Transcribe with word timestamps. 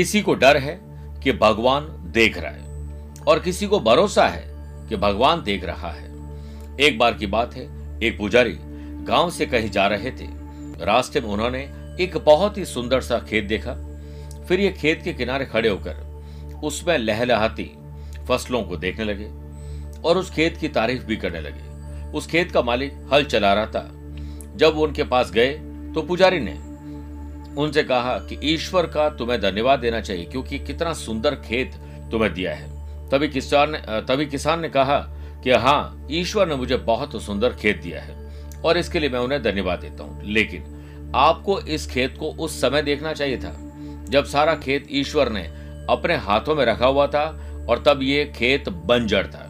किसी 0.00 0.20
को 0.22 0.34
डर 0.34 0.56
है 0.56 0.78
कि 1.22 1.32
भगवान 1.32 1.86
देख 2.14 2.38
रहा 2.38 2.50
है, 2.50 3.24
और 3.28 3.38
किसी 3.38 3.66
को 3.66 3.80
भरोसा 3.80 4.26
है 4.28 4.44
कि 4.88 4.96
भगवान 4.96 5.42
देख 5.42 5.64
रहा 5.64 5.90
है। 5.90 6.04
एक 6.80 6.98
बार 6.98 7.14
की 7.14 7.26
बात 7.26 7.54
है, 7.54 7.64
एक 8.02 8.16
पुजारी 8.18 8.56
गाँव 9.06 9.30
से 9.30 9.46
कहीं 9.46 9.70
जा 9.70 9.86
रहे 9.86 10.10
थे। 10.10 10.28
रास्ते 10.84 11.20
में 11.20 11.28
उन्होंने 11.28 11.60
एक 12.00 12.16
बहुत 12.16 12.58
ही 12.58 12.64
सुंदर 12.64 13.00
सा 13.00 13.18
खेत 13.18 13.44
देखा। 13.44 13.74
फिर 14.48 14.60
ये 14.60 14.70
खेत 14.70 15.02
के 15.02 15.12
किनारे 15.12 15.46
खड़े 15.46 15.68
होकर 15.68 16.60
उसमें 16.64 16.96
लहलहाती 16.98 17.70
फ़सलों 18.28 18.62
को 18.62 18.76
देखने 18.76 19.04
लगे, 19.04 19.30
और 20.00 20.18
उस 20.18 20.30
खेत 20.30 20.56
की 20.56 20.68
तारीफ़ 20.70 21.04
भी 21.04 21.16
करने 21.16 21.40
लगे। 21.40 22.10
उस 22.10 22.26
खेत 22.26 22.52
का 22.52 22.62
मालिक 22.62 23.08
हल 23.12 23.24
चला 23.26 23.52
रहा 23.54 23.66
था। 23.66 23.88
जब 24.56 24.74
वो 24.74 24.84
उनके 24.84 25.04
पास 25.04 25.30
गए 25.30 25.52
तो 25.94 26.02
पुजारी 26.02 26.40
ने 26.40 26.58
उनसे 27.58 27.82
कहा 27.82 28.16
कि 28.20 28.38
ईश्वर 28.44 28.86
का 28.86 29.08
तुम्हें 29.10 29.40
धन्यवाद 29.40 29.78
देना 29.78 30.00
चाहिए, 30.00 30.24
क्योंकि 30.24 30.58
कितना 30.58 30.92
सुंदर 30.94 31.34
खेत 31.40 31.74
तुम्हें 32.12 32.32
दिया 32.34 32.54
है। 32.54 32.68
तभी 33.10 33.28
किसान 33.28 33.70
ने 33.70 33.78
तभी 34.02 34.26
किसान 34.26 34.60
ने 34.60 34.68
कहा 34.68 34.98
कि 35.44 35.50
हाँ 35.52 36.06
ईश्वर 36.10 36.48
ने 36.48 36.56
मुझे 36.56 36.76
बहुत 36.76 37.22
सुंदर 37.22 37.52
खेत 37.52 37.80
दिया 37.82 38.00
है, 38.00 38.14
और 38.64 38.78
इसके 38.78 39.00
लिए 39.00 39.10
मैं 39.10 39.18
उन्हें 39.18 39.42
धन्यवाद 39.42 39.80
देता 39.80 40.04
हूँ। 40.04 40.22
लेकिन 40.24 41.12
आपको 41.16 41.58
इस 41.60 41.86
खेत 41.90 42.16
को 42.18 42.30
उस 42.34 42.60
समय 42.60 42.82
देखना 42.82 43.12
चाहिए 43.12 43.38
था, 43.38 43.54
जब 44.10 44.24
सारा 44.24 44.54
खेत 44.54 44.86
ईश्वर 44.90 45.28
ने 45.28 45.42
अपने 45.90 46.16
हाथों 46.18 46.54
में 46.54 46.64
रखा 46.64 46.86
हुआ 46.86 47.06
था, 47.06 47.24
और 47.68 47.82
तब 47.86 48.02
ये 48.02 48.24
खेत 48.36 48.68
बंजर 48.68 49.26
था। 49.26 49.46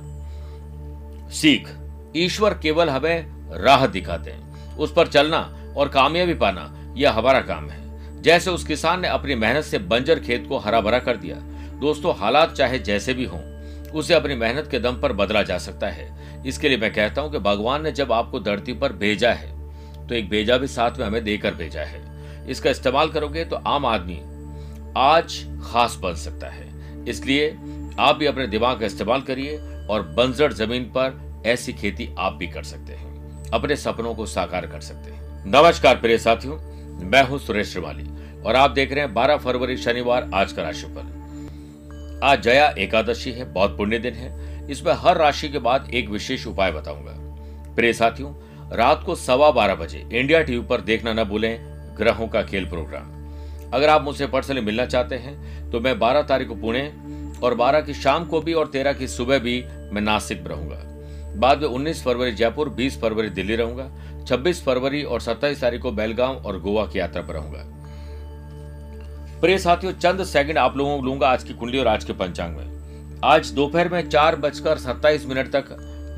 सीख, 1.30 1.68
ईश्वर 2.16 2.54
केवल 2.54 2.88
हमें 2.88 3.26
राह 3.56 3.86
दिखाते 3.86 4.30
हैं, 4.30 4.76
उस 4.76 4.92
पर 4.92 5.06
चलना 5.06 5.38
और 5.76 5.88
कामयाबी 5.88 6.34
पाना, 6.34 6.70
यह 6.96 7.12
हमारा 7.12 7.40
काम 7.42 7.68
है। 7.70 7.79
जैसे 8.22 8.50
उस 8.50 8.64
किसान 8.66 9.00
ने 9.00 9.08
अपनी 9.08 9.34
मेहनत 9.34 9.64
से 9.64 9.78
बंजर 9.80 10.18
खेत 10.20 10.46
को 10.48 10.58
हरा 10.58 10.80
भरा 10.80 10.98
कर 10.98 11.16
दिया। 11.16 11.36
दोस्तों, 11.80 12.14
हालात 12.16 12.52
चाहे 12.52 12.78
जैसे 12.78 13.14
भी 13.14 13.24
हों, 13.24 13.40
उसे 13.90 14.14
अपनी 14.14 14.34
मेहनत 14.34 14.68
के 14.70 14.78
दम 14.78 15.00
पर 15.00 15.12
बदला 15.12 15.42
जा 15.42 15.58
सकता 15.58 15.88
है। 15.88 16.42
इसके 16.46 16.68
लिए 16.68 16.78
मैं 16.78 16.92
कहता 16.92 17.22
हूँ 17.22 17.30
कि 17.32 17.38
भगवान 17.38 17.82
ने 17.82 17.92
जब 17.92 18.12
आपको 18.12 18.40
धरती 18.40 18.72
पर 18.72 18.92
भेजा 18.94 19.32
है 19.32 19.58
तो 20.06 20.14
एक 20.14 20.28
भेजा 20.30 20.56
भी 20.56 20.66
साथ 20.66 20.98
में 20.98 21.06
हमें 21.06 21.22
देकर 21.24 21.54
भेजा 21.54 21.82
है। 21.82 22.02
इसका 22.48 22.70
इस्तेमाल 22.70 23.08
करोगे 23.08 23.44
तो 23.44 23.56
आम 23.56 23.86
आदमी 23.86 24.18
आज 24.98 25.38
खास 25.64 25.96
बन 26.02 26.14
सकता 26.16 26.48
है। 26.48 26.68
इसलिए 27.04 27.48
आप 27.98 28.16
भी 28.16 28.26
अपने 28.26 28.46
दिमाग 28.46 28.80
का 28.80 28.86
इस्तेमाल 28.86 29.20
करिए 29.22 29.56
और 29.86 30.02
बंजर 30.16 30.52
ज़मीन 30.52 30.84
पर 30.96 31.42
ऐसी 31.46 31.72
खेती 31.72 32.08
आप 32.18 32.32
भी 32.32 32.46
कर 32.46 32.62
सकते 32.64 32.92
हैं। 32.92 33.50
अपने 33.50 33.76
सपनों 33.76 34.14
को 34.14 34.26
साकार 34.26 34.66
कर 34.66 34.80
सकते 34.80 35.10
हैं। 35.10 35.44
नमस्कार 35.46 35.96
प्रिय 35.96 36.18
साथियों, 36.18 36.58
मैं 37.02 37.22
हूँ 37.22 37.38
सुरेश 37.38 37.72
श्रिवाली। 37.72 38.09
और 38.46 38.56
आप 38.56 38.70
देख 38.70 38.92
रहे 38.92 39.04
हैं 39.04 39.12
12 39.14 39.36
फरवरी 39.36 39.76
शनिवार 39.76 40.30
आज 40.34 40.52
का 40.52 40.62
राशिफल। 40.62 42.20
आज 42.24 42.42
जया 42.42 42.68
एकादशी 42.78 43.30
है, 43.32 43.52
बहुत 43.52 43.76
पुण्य 43.76 43.98
दिन 43.98 44.14
है। 44.14 44.68
इसमें 44.70 44.92
हर 44.96 45.16
राशि 45.16 45.48
के 45.48 45.58
बाद 45.58 45.90
एक 45.94 46.08
विशेष 46.08 46.46
उपाय 46.46 46.72
बताऊँगा। 46.72 47.12
प्रिय 47.74 47.92
साथियों, 47.92 48.32
रात 48.72 49.02
को 49.06 49.14
सवा 49.14 49.50
बारह 49.50 49.74
बजे 49.74 49.98
इंडिया 50.12 50.42
टीवी 50.42 50.64
पर 50.66 50.80
देखना 50.80 51.12
न 51.12 51.24
भूलें 51.24 51.58
ग्रहों 51.98 52.28
का 52.28 52.42
खेल 52.42 52.68
प्रोग्राम। 52.68 53.18
अगर 53.72 53.88
आप 53.88 54.02
मुझसे 54.02 54.26
पर्सनली 54.26 54.60
मिलना 54.60 54.86
चाहते 54.86 55.14
हैं 55.14 55.70
तो 55.70 55.80
मैं 55.80 55.98
12 55.98 56.22
तारीख 56.22 56.48
को 56.48 56.54
पुणे 56.54 56.86
और 57.42 57.54
12 57.54 57.80
की 57.80 57.94
शाम 57.94 58.24
को 58.24 58.40
भी 58.40 58.52
और 58.52 58.66
13 58.66 58.92
की 58.92 59.08
सुबह 59.08 59.38
भी 59.38 59.62
मैं 59.92 60.02
नासिक 60.02 60.46
रहूँगा। 60.46 60.80
बाद 61.36 61.62
में 61.62 61.68
19 61.68 62.02
फरवरी 62.02 62.32
जयपुर 62.32 62.68
20 62.70 63.00
फरवरी 63.00 63.28
दिल्ली 63.30 63.56
रहूँगा 63.56 63.90
26 64.24 64.62
फरवरी 64.62 65.02
और 65.02 65.20
27 65.20 65.60
तारीख 65.60 65.82
को 65.82 65.92
बेलगांव 65.92 66.36
और 66.36 66.60
गोवा 66.60 66.86
की 66.86 66.98
यात्रा 66.98 67.22
पर 67.22 67.34
रहूँगा। 67.34 67.64
प्रिय 69.40 69.58
साथियों, 69.58 69.92
चंद 69.92 70.22
सेकंड 70.24 70.58
आप 70.58 70.76
लोगों 70.76 70.96
को 70.98 71.04
लूँगा 71.04 71.28
आज 71.28 71.44
की 71.44 71.54
कुंडली 71.54 71.78
और 71.78 71.86
आज 71.88 72.02
के 72.04 72.12
पंचांग 72.12 72.56
में। 72.56 73.20
आज 73.24 73.50
दोपहर 73.50 73.88
में 73.88 74.08
चार 74.08 74.36
बजकर 74.36 74.78
सत्ताईस 74.78 75.24
मिनट 75.26 75.46
तक 75.46 75.64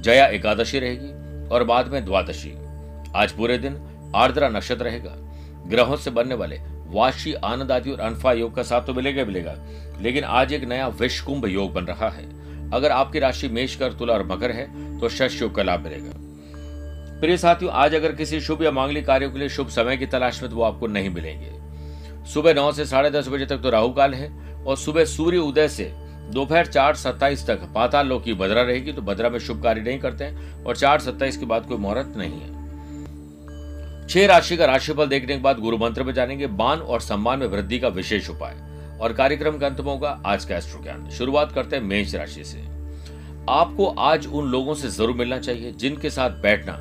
जया 0.05 0.27
एकादशी 0.27 0.79
रहेगी 0.79 1.49
और 1.49 1.65
बाद 1.65 1.89
में 1.89 2.05
द्वादशी। 2.05 2.53
आज 3.17 3.33
पूरे 3.33 3.59
दिन 3.59 3.79
आर्द्रा 4.15 4.49
नक्षत्र 4.49 4.85
रहेगा। 4.85 5.15
ग्रहों 5.67 5.97
से 5.97 6.11
बनने 6.11 6.35
वाले 6.35 6.59
वाशी, 6.89 7.35
आनंद 7.35 7.73
आदि 7.73 7.91
और 7.91 8.01
अनफा 8.01 8.33
योग 8.33 8.55
का 8.55 8.63
साथ 8.63 8.83
तो 8.83 8.95
मिलेगा 8.95 9.25
मिलेगा। 9.25 9.57
लेकिन 10.01 10.25
आज 10.25 10.53
एक 10.53 10.65
नया 10.65 10.89
विश्व 10.89 11.27
कुंभ 11.27 11.47
योग 11.47 11.73
बन 11.73 11.85
रहा 11.85 12.11
है। 12.11 12.29
अगर 12.71 12.91
आपकी 12.91 13.19
राशि 13.19 13.49
मेष 13.49 13.77
कर 13.77 13.93
तुला 13.93 14.15
और 14.15 14.27
मकर 14.27 14.51
है 14.51 14.99
तो 15.01 15.09
शश 15.09 15.41
योग 15.43 15.55
का 15.55 15.63
लाभ 15.63 15.81
मिलेगा। 15.81 16.13
प्रिय 17.21 17.37
साथियों, 17.37 17.73
आज 17.73 17.95
अगर 17.95 18.13
किसी 18.13 18.41
शुभ 18.41 18.63
या 18.63 18.71
मांगलिक 18.73 19.07
कार्यों 19.07 19.31
के 19.31 19.39
लिए 19.39 19.49
शुभ 19.49 19.69
समय 19.71 19.97
की 19.97 20.07
तलाश 20.07 20.43
में 20.43 20.51
तो 20.51 20.57
वो 20.57 20.63
आपको 20.65 20.87
नहीं 20.87 21.11
मिलेंगे। 21.11 21.62
सुबह 22.27 22.55
नौ 22.55 22.71
से 22.73 22.85
साढ़े 22.87 23.11
दस 23.11 23.29
बजे 23.29 23.47
तक 23.47 23.63
तो 23.63 23.71
राहु 23.71 23.91
काल 23.93 24.15
है 24.15 24.31
और 24.65 24.77
सुबह 24.77 25.05
सूर्य 25.05 25.39
उदय 25.39 25.69
से 25.69 25.91
दोपहर 26.31 26.67
चार 26.67 26.95
सत्ताईस 26.97 27.47
तक 27.47 27.63
पाताल 27.75 28.07
लोक 28.07 28.25
की 28.25 28.35
बदरा 28.35 28.63
रहेगी 28.63 28.93
तो 28.93 29.03
बदरा 29.03 29.29
में 29.29 29.39
शुभ 29.39 29.63
कार्य 29.63 29.81
नहीं 29.81 29.99
करते 29.99 30.25
हैं 30.25 30.65
और 30.65 30.77
चार 30.77 31.01
सत्ताईस 31.01 31.37
के 31.37 31.47
बाद 31.47 31.67
कोई 31.67 31.77
मुहूर्त 31.79 32.13
नहीं 32.17 32.41
है। 32.41 32.61
छह 34.09 34.27
राशि 34.27 34.57
का 34.57 34.67
राशिफल 34.67 35.07
देखने 35.07 35.35
के 35.37 35.43
बाद 35.43 35.59
गुरु 35.61 35.79
मंत्र 35.79 36.03
में 36.05 36.13
जानेंगे, 36.15 36.47
मान 36.47 36.79
और 36.79 37.01
सम्मान 37.01 37.39
में 37.39 37.47
वृद्धि 37.47 37.79
का 37.79 37.89
विशेष 37.91 38.31
उपाय। 38.31 38.57
और 39.01 39.13
कार्यक्रम 39.13 39.59
का 39.59 39.67
अंत 39.67 39.81
में 39.81 39.87
होगा 39.87 40.21
आज 40.27 40.45
का 40.45 40.57
एस्ट्रो 40.57 40.83
ज्ञान 40.83 41.09
शुरुआत 41.11 41.53
करते 41.53 41.77
हैं 41.77 41.83
मेष 41.83 42.15
राशि 42.15 42.45
से। 42.45 42.59
आपको 43.51 43.87
आज 44.01 44.27
उन 44.27 44.47
लोगों 44.47 44.75
से 44.75 44.89
ज़रूर 44.91 45.17
मिलना 45.17 45.39
चाहिए 45.39 45.73
जिनके 45.73 46.11
साथ 46.11 46.31
बैठना, 46.43 46.77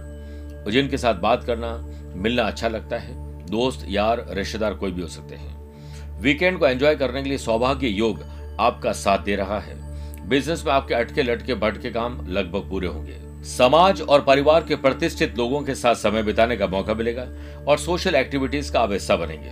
जिनके 0.71 0.97
साथ 0.97 1.15
बात 1.21 1.43
करना, 1.43 1.73
मिलना 2.15 2.43
अच्छा 2.43 2.67
लगता 2.67 2.97
है। 2.97 3.30
दोस्त, 3.51 3.85
यार, 3.89 4.25
रिश्तेदार 4.29 4.73
कोई 4.73 4.91
भी 4.91 5.01
हो 5.01 5.07
सकते 5.07 5.35
हैं। 5.35 6.19
वीकेंड 6.21 6.59
को 6.59 6.67
एंजॉय 6.67 6.95
करने 6.95 7.23
के 7.23 7.29
लिए 7.29 7.37
सौभाग्य 7.37 7.87
योग 7.87 8.23
आपका 8.59 8.91
साथ 8.91 9.19
दे 9.19 9.35
रहा 9.35 9.59
है। 9.59 10.29
बिज़नेस 10.29 10.63
में 10.65 10.73
आपके 10.73 10.93
अटके 10.93 11.23
लटके 11.23 11.55
भटके 11.55 11.89
काम 11.91 12.27
लगभग 12.27 12.69
पूरे 12.69 12.87
होंगे। 12.87 13.17
समाज 13.43 14.01
और 14.01 14.21
परिवार 14.21 14.63
के 14.63 14.75
प्रतिष्ठित 14.75 15.37
लोगों 15.37 15.61
के 15.61 15.75
साथ 15.75 15.95
समय 15.95 16.23
बिताने 16.23 16.57
का 16.57 16.67
मौका 16.67 16.93
मिलेगा 16.93 17.27
और 17.67 17.77
सोशल 17.77 18.15
एक्टिविटीज़ 18.15 18.71
का 18.71 18.79
आप 18.79 18.91
हिस्सा 18.91 19.15
बनेंगे। 19.15 19.51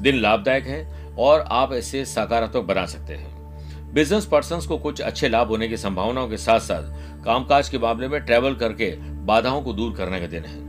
दिन 0.00 0.20
लाभदायक 0.20 0.64
है 0.64 1.14
और 1.18 1.40
आप 1.40 1.72
इसे 1.72 2.04
सकारात्मक 2.04 2.64
बना 2.64 2.86
सकते 2.86 3.14
हैं। 3.14 3.92
बिज़नेस 3.94 4.26
पर्सन 4.26 4.60
को 4.60 4.78
कुछ 4.78 5.00
अच्छे 5.00 5.28
लाभ 5.28 5.48
होने 5.48 5.68
की 5.68 5.76
संभावनाओं 5.76 6.28
के 6.28 6.36
साथ 6.36 6.60
साथ 6.60 7.24
कामकाज 7.24 7.68
के 7.68 7.78
मामले 7.78 8.08
में 8.08 8.20
ट्रेवल 8.20 8.54
करके 8.54 8.96
बाधाओं 9.24 9.62
को 9.62 9.72
दूर 9.72 9.94
करने 9.96 10.20
का 10.20 10.26
दिन 10.26 10.44
है। 10.44 10.67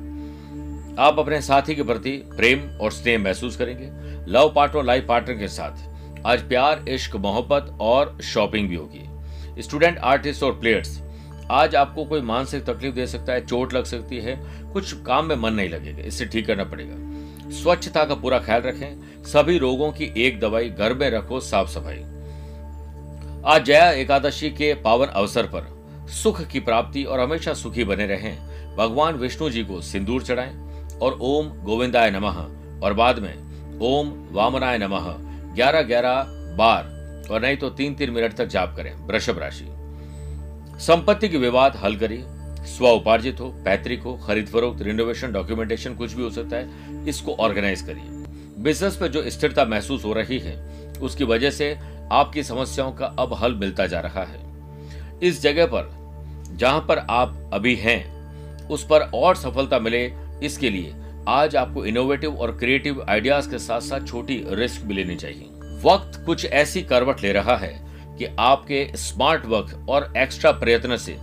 आप 0.97 1.19
अपने 1.19 1.41
साथी 1.41 1.75
के 1.75 1.83
प्रति 1.83 2.11
प्रेम 2.37 2.69
और 2.81 2.91
स्नेह 2.91 3.19
महसूस 3.19 3.55
करेंगे। 3.57 3.89
लव 4.31 4.51
पार्टनर 4.55 4.83
लाइफ 4.83 5.05
पार्टनर 5.07 5.35
के 5.35 5.47
साथ। 5.47 6.25
आज 6.25 6.41
प्यार, 6.41 6.85
इश्क, 6.89 7.15
मोहब्बत 7.15 7.77
और 7.81 8.17
शॉपिंग 8.23 8.69
भी 8.69 8.75
होगी। 8.75 9.61
स्टूडेंट, 9.61 9.97
आर्टिस्ट 9.97 10.43
और 10.43 10.59
प्लेयर्स, 10.59 10.99
आज 11.51 11.75
आपको 11.75 12.05
कोई 12.05 12.21
मानसिक 12.21 12.63
तकलीफ़ 12.63 12.95
दे 12.95 13.07
सकता 13.07 13.33
है, 13.33 13.45
चोट 13.45 13.73
लग 13.73 13.83
सकती 13.83 14.17
है, 14.17 14.35
कुछ 14.73 14.93
काम 15.01 15.25
में 15.25 15.35
मन 15.35 15.53
नहीं 15.53 15.69
लगेगा, 15.69 16.03
इससे 16.03 16.25
ठीक 16.25 16.47
करना 16.47 16.63
पड़ेगा। 16.63 17.51
स्वच्छता 17.51 18.05
का 18.05 18.15
पूरा 18.15 18.39
ख्याल 18.39 18.61
रखें, 18.61 19.23
सभी 19.23 19.57
रोगों 19.57 19.91
की 19.91 20.13
एक 20.17 20.39
दवाई 20.39 20.69
घर 20.69 20.93
में 20.93 21.09
रखो 21.09 21.39
साफ़ 21.39 21.69
सफ़ाई 21.69 22.03
आज 23.45 23.63
जया 23.65 23.91
एकादशी 23.91 24.49
के 24.49 24.73
पावन 24.73 25.07
अवसर 25.07 25.43
पर, 25.45 25.67
सुख 26.09 26.41
की 26.47 26.59
प्राप्ति 26.59 27.03
और 27.03 27.19
हमेशा 27.19 27.53
सुखी 27.53 27.83
बने 27.83 28.05
रहें। 28.05 28.75
भगवान 28.77 29.15
विष्णु 29.15 29.49
जी 29.49 29.63
को 29.63 29.81
सिंदूर 29.81 30.23
चढ़ाएँ। 30.23 30.68
और 31.01 31.17
ओम 31.21 31.49
गोविंदाय 31.49 32.11
नमः। 32.11 32.59
और 32.81 32.93
बाद 32.93 33.19
में 33.19 33.35
ओम 33.79 34.27
वामनाय 34.31 34.77
नमः। 34.77 35.15
ग्यारह 35.55 35.81
ग्यारह 35.81 36.25
बार। 36.55 36.99
और 37.31 37.41
नहीं 37.41 37.57
तो 37.57 37.69
तीन 37.69 37.95
तीन 37.95 38.09
मिनट 38.09 38.33
तक 38.33 38.45
जाप 38.45 38.75
करें। 38.77 38.95
वृषभ 38.95 39.39
राशि। 39.39 39.65
संपत्ति 40.79 41.29
के 41.29 41.37
विवाद 41.37 41.75
हल 41.75 41.95
करिए। 41.95 42.25
स्व 42.59 42.87
उपार्जित 42.87 43.39
हो, 43.39 43.49
पैतृक 43.49 44.01
हो 44.01 44.17
खरीद 44.17 44.47
फरोख्त 44.47 44.81
रिनोवेशन 44.81 45.31
डॉक्यूमेंटेशन 45.31 45.95
कुछ 45.95 46.13
भी 46.13 46.23
हो 46.23 46.29
सकता 46.29 46.57
है। 46.57 46.69
इसको 47.09 47.33
ऑर्गेनाइज 47.33 47.81
करिए। 47.81 48.03
बिज़नेस 48.63 48.95
पर 48.95 49.07
जो 49.07 49.29
स्थिरता 49.29 49.65
महसूस 49.65 50.05
हो 50.05 50.13
रही 50.13 50.39
है, 50.39 50.69
उसकी 51.01 51.23
वजह 51.23 51.51
से 51.51 51.79
आपकी 52.11 52.43
समस्याओं 52.43 52.91
का 52.91 53.05
अब 53.05 53.33
हल 53.33 53.55
मिलता 53.55 53.87
जा 53.87 53.99
रहा 53.99 54.23
है। 54.23 54.39
इस 55.23 55.41
जगह 55.41 55.65
पर, 55.65 55.89
जहाँ 56.55 56.79
पर 56.79 56.97
आप 56.97 57.49
अभी 57.53 57.75
हैं, 57.75 58.19
उस 58.67 58.87
पर 58.87 58.99
और 58.99 59.35
सफलता 59.35 59.79
मिले 59.79 60.13
इसके 60.43 60.69
लिए 60.69 60.95
आज 61.27 61.55
आपको 61.55 61.85
इनोवेटिव 61.85 62.35
और 62.35 62.57
क्रिएटिव 62.57 63.05
आइडियाज़ 63.09 63.49
के 63.49 63.59
साथ 63.59 63.81
साथ 63.81 64.07
छोटी 64.07 64.43
रिस्क 64.47 64.81
भी 64.81 64.93
लेनी 64.93 65.15
चाहिए। 65.15 65.45
वक्त 65.83 66.23
कुछ 66.25 66.45
ऐसी 66.45 66.81
करवट 66.81 67.21
ले 67.21 67.31
रहा 67.31 67.57
है 67.57 67.89
कि 68.17 68.35
आपके 68.39 68.91
स्मार्ट 68.95 69.45
वर्क 69.45 69.85
और 69.89 70.13
एक्स्ट्रा 70.17 70.51
प्रयत्न 70.51 70.97
से 70.97 71.17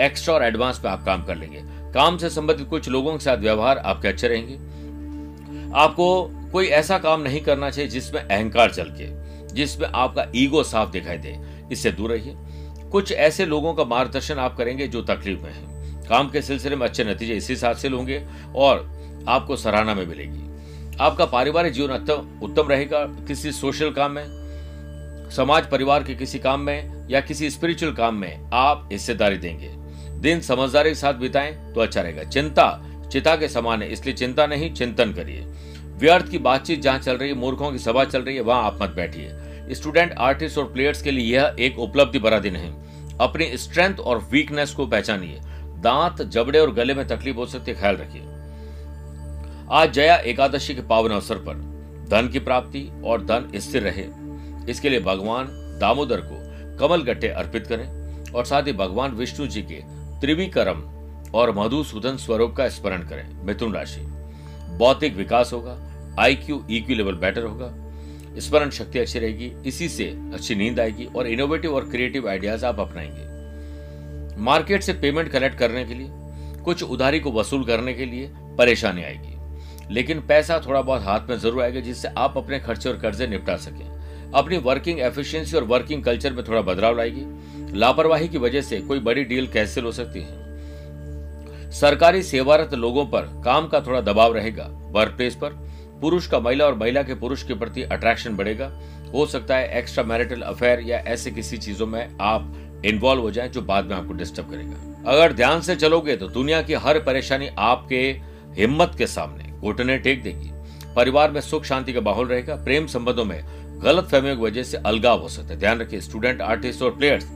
एक्स्ट्रा 0.00 0.34
और 0.34 0.44
एडवांस 0.44 0.78
पे 0.78 0.88
आप 0.88 1.04
काम 1.04 1.24
कर 1.24 1.36
लेंगे। 1.36 1.60
काम 1.92 2.16
से 2.18 2.30
संबंधित 2.30 2.68
कुछ 2.68 2.88
लोगों 2.88 3.12
के 3.12 3.24
साथ 3.24 3.36
व्यवहार 3.36 3.78
आपके 3.78 4.08
अच्छे 4.08 4.28
रहेंगे। 4.28 4.54
आपको 5.74 6.30
कोई 6.52 6.66
ऐसा 6.66 6.98
काम 6.98 7.20
नहीं 7.20 7.40
करना 7.40 7.70
चाहिए 7.70 7.90
जिसमें 7.90 8.20
अहंकार 8.20 8.70
चल 8.70 8.94
के, 9.00 9.06
जिसमें 9.54 9.88
आपका 9.94 10.26
ईगो 10.36 10.62
साफ़ 10.62 10.90
दिखाई 10.90 11.18
दे। 11.18 11.38
इससे 11.72 11.92
दूर 11.92 12.10
रहिए। 12.10 12.34
कुछ 12.90 13.12
ऐसे 13.12 13.46
लोगों 13.46 13.74
का 13.74 13.84
मार्गदर्शन 13.84 14.34
आप 14.34 14.56
करेंगे 14.56 14.88
जो 14.88 15.02
तकलीफ़ 15.02 15.40
में 15.40 15.52
है। 15.52 15.77
काम 16.08 16.30
के 16.30 16.42
सिलसिले 16.42 16.76
में 16.76 16.86
अच्छे 16.86 17.04
नतीजे 17.04 17.34
इसी 17.34 17.56
से 17.56 17.66
हासिल 17.66 17.92
होंगे 17.92 18.24
और 18.56 18.98
आपको 19.28 19.56
सराहना 19.56 19.94
में 19.94 20.06
मिलेगी। 20.06 20.44
आपका 21.00 21.24
पारिवारिक 21.26 21.72
जीवन 21.72 21.90
उत्तम 22.42 22.68
रहेगा। 22.68 23.04
किसी 23.04 23.52
सोशल 23.52 23.90
काम 23.90 24.12
में, 24.12 24.24
समाज 25.30 25.70
परिवार 25.70 26.02
के 26.02 26.14
किसी 26.14 26.38
काम 26.38 26.60
में 26.60 27.08
या 27.10 27.20
किसी 27.20 27.50
स्पिरिचुअल 27.50 27.92
काम 27.92 28.14
में 28.14 28.50
आप 28.52 28.88
हिस्सेदारी 28.92 29.36
देंगे। 29.36 29.74
दिन 30.20 30.40
समझदारी 30.40 30.90
के 30.90 30.94
साथ 30.94 31.14
बिताएँ 31.14 31.72
तो 31.72 31.80
अच्छा 31.80 32.00
रहेगा। 32.00 32.24
चिंता, 32.24 32.84
चिता 33.12 33.36
के 33.36 33.48
समान 33.48 33.82
है, 33.82 33.92
इसलिए 33.92 34.14
चिंता 34.14 34.46
नहीं, 34.46 34.72
चिंतन 34.74 35.12
करिए। 35.12 35.40
व्यर्थ 35.98 36.30
की 36.30 36.38
बातचीत 36.38 36.82
जहाँ 36.82 36.98
चल 36.98 37.16
रही 37.16 37.28
है, 37.28 37.34
मूर्खों 37.34 37.72
की 37.72 37.78
सभा 37.78 38.04
चल 38.04 38.22
रही 38.22 38.34
है, 38.36 38.40
वहाँ 38.40 38.64
आप 38.64 38.78
मत 38.82 38.90
बैठिए। 38.90 39.30
स्टूडेंट, 39.74 40.12
आर्टिस्ट 40.12 40.58
और 40.58 40.64
प्लेयर्स 40.64 41.02
के 41.02 41.10
लिए 41.10 41.36
यह 41.36 41.56
एक 41.58 41.78
उपलब्धि 41.78 42.18
भरा 42.18 42.38
दिन 42.38 42.56
है। 42.56 42.72
अपनी 43.20 43.56
स्ट्रेंथ 43.56 43.96
और 43.96 44.28
वीकनेस 44.32 44.70
को 44.70 44.86
पहचानिए। 44.86 45.40
दांत 45.80 46.22
जबड़े 46.22 46.58
और 46.58 46.72
गले 46.74 46.94
में 46.94 47.06
तकलीफ़ 47.06 47.36
हो 47.36 47.46
सकती 47.46 47.70
है, 47.70 47.80
ख्याल 47.80 47.96
रखिए। 47.96 48.22
आज 49.70 49.92
जया 49.92 50.16
एकादशी 50.16 50.74
के 50.74 50.82
पावन 50.82 51.10
अवसर 51.10 51.36
पर 51.38 51.54
धन 52.10 52.28
की 52.28 52.38
प्राप्ति 52.38 53.02
और 53.04 53.24
धन 53.24 53.50
स्थिर 53.54 53.82
रहे। 53.82 54.06
इसके 54.70 54.88
लिए 54.88 55.00
भगवान 55.00 55.46
दामोदर 55.80 56.20
को 56.24 56.36
कमल 56.78 57.02
गट्टे 57.02 57.28
अर्पित 57.28 57.66
करें 57.66 58.32
और 58.32 58.44
साथ 58.44 58.62
ही 58.62 58.72
भगवान 58.72 59.12
विष्णु 59.12 59.46
जी 59.46 59.62
के 59.62 59.82
त्रिविक्रम 60.20 60.82
और 61.34 61.54
मधुसूदन 61.58 62.16
स्वरूप 62.16 62.54
का 62.56 62.68
स्मरण 62.68 63.02
करें। 63.02 63.44
मिथुन 63.44 63.74
राशि, 63.74 64.00
बौद्धिक 64.78 65.16
विकास 65.16 65.52
होगा 65.52 65.78
आईक्यू 66.20 66.64
ईक्यू 66.70 66.96
लेवल 66.96 67.14
बेटर 67.14 67.44
होगा। 67.44 67.72
स्मरण 68.40 68.70
शक्ति 68.70 68.98
अच्छी 68.98 69.18
रहेगी, 69.18 69.52
इसी 69.66 69.88
से 69.88 70.04
अच्छी 70.34 70.54
नींद 70.54 70.80
आएगी 70.80 71.04
और 71.06 71.26
इनोवेटिव 71.26 71.74
और 71.74 71.88
क्रिएटिव 71.90 72.28
आइडियाज़ 72.28 72.66
आप 72.66 72.80
अपनाएँगे। 72.80 73.37
मार्केट 74.38 74.82
से 74.82 74.92
पेमेंट 74.92 75.28
कलेक्ट 75.28 75.58
करने 75.58 75.84
के 75.84 75.94
लिए, 75.94 76.08
कुछ 76.64 76.82
उधारी 76.82 77.20
को 77.20 77.32
वसूल 77.32 77.64
करने 77.64 77.94
के 77.94 78.04
लिए 78.04 78.30
परेशानी 78.58 79.02
आएगी। 79.02 79.94
लेकिन 79.94 80.20
पैसा 80.20 80.60
थोड़ा 80.66 80.82
बहुत 80.82 81.02
हाथ 81.02 81.28
में 81.28 81.38
ज़रूर 81.38 81.62
आएगा, 81.62 81.80
जिससे 81.80 82.08
आप 82.08 82.36
अपने 82.36 82.58
खर्चे 82.58 82.88
और 82.88 82.96
कर्जे 82.96 83.26
निपटा 83.26 83.56
सकें। 83.56 84.32
अपनी 84.32 84.58
वर्किंग 84.58 85.00
एफिशिएंसी 85.00 85.56
और 85.56 85.64
वर्किंग 85.64 86.02
कल्चर 86.04 86.32
में 86.32 86.44
थोड़ा 86.48 86.60
बदलाव 86.60 86.96
लाएगी। 86.96 87.78
लापरवाही 87.78 88.28
की 88.28 88.38
वजह 88.38 88.62
से 88.62 88.80
कोई 88.80 88.98
बड़ी 88.98 89.24
डील 89.24 89.46
कैंसिल 89.46 89.84
हो 89.84 89.92
सकती 89.92 90.20
है। 90.20 91.70
सरकारी 91.70 92.22
सेवारत 92.22 92.74
लोगों 92.74 93.06
पर 93.06 93.22
काम 93.44 93.68
का 93.68 93.80
थोड़ा 93.80 94.00
दबाव 94.00 94.34
रहेगा। 94.34 94.64
वर्क 94.92 95.12
प्लेस 95.12 95.34
पर 95.34 95.50
पुरुष 96.00 96.26
का 96.26 96.38
महिला 96.40 96.64
और 96.64 96.74
महिला 96.74 97.02
के 97.02 97.14
पुरुष 97.14 97.42
के 97.42 97.54
प्रति 97.54 97.82
अट्रैक्शन 97.82 98.36
बढ़ेगा। 98.36 98.70
हो 99.14 99.26
सकता 99.26 99.56
है 99.56 99.78
एक्स्ट्रा 99.78 100.04
मैरिटल 100.04 100.40
अफेयर 100.40 100.80
या 100.80 100.98
ऐसे 100.98 101.30
किसी 101.30 101.56
चीज़ों 101.56 101.86
में 101.86 102.16
आप 102.20 102.67
इन्वॉल्व 102.84 103.22
हो 103.22 103.30
जाए 103.30 103.48
जो 103.48 103.62
बाद 103.62 103.84
में 103.84 103.96
आपको 103.96 104.12
डिस्टर्ब 104.14 104.50
करेगा। 104.50 105.12
अगर 105.12 105.32
ध्यान 105.32 105.60
से 105.60 105.76
चलोगे 105.76 106.16
तो 106.16 106.28
दुनिया 106.28 106.60
की 106.62 106.74
हर 106.76 106.98
परेशानी 107.00 107.48
आपके 107.58 108.00
हिम्मत 108.56 108.94
के 108.98 109.06
सामने। 109.06 109.44
घुटने 109.60 109.96
टेक 109.98 110.22
देगी 110.22 110.50
परिवार 110.96 111.30
में 111.30 111.40
सुख 111.40 111.64
शांति 111.64 111.92
का 111.92 112.00
माहौल 112.00 112.26
रहेगा। 112.28 112.54
प्रेम 112.56 112.86
संबंधों 112.86 113.24
में 113.24 113.40
गलत 113.82 114.04
फहमियों 114.04 114.36
की 114.36 114.42
वजह 114.42 114.62
से 114.62 114.76
अलगाव 114.76 115.20
हो 115.22 115.28
सकता 115.28 115.48
है। 115.48 115.58
ध्यान 115.60 115.80
रखिए 115.80 116.00
स्टूडेंट 116.00 116.40
आर्टिस्ट 116.42 116.82
और 116.82 116.90
प्लेयर्स 116.90 117.26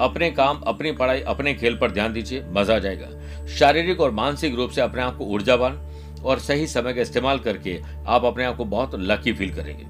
अपने 0.00 0.30
काम, 0.30 0.60
अपनी 0.62 0.92
पढ़ाई, 0.92 1.20
अपने 1.22 1.54
खेल 1.54 1.76
पर 1.76 1.90
ध्यान 1.90 2.12
दीजिए, 2.12 2.42
मज़ा 2.48 2.74
आ 2.76 2.78
जाएगा। 2.78 3.46
शारीरिक 3.48 4.00
और 4.00 4.10
मानसिक 4.12 4.54
रूप 4.54 4.70
से 4.70 4.80
अपने 4.80 5.02
आप 5.02 5.16
को 5.16 5.24
ऊर्जावान 5.26 5.78
और 6.24 6.38
सही 6.38 6.66
समय 6.66 6.92
का 6.92 7.00
इस्तेमाल 7.00 7.38
करके 7.38 7.78
आप 8.06 8.24
अपने 8.24 8.44
आप 8.44 8.56
को 8.56 8.64
बहुत 8.66 8.94
लकी 8.94 9.32
फील 9.32 9.54
करेंगे। 9.54 9.86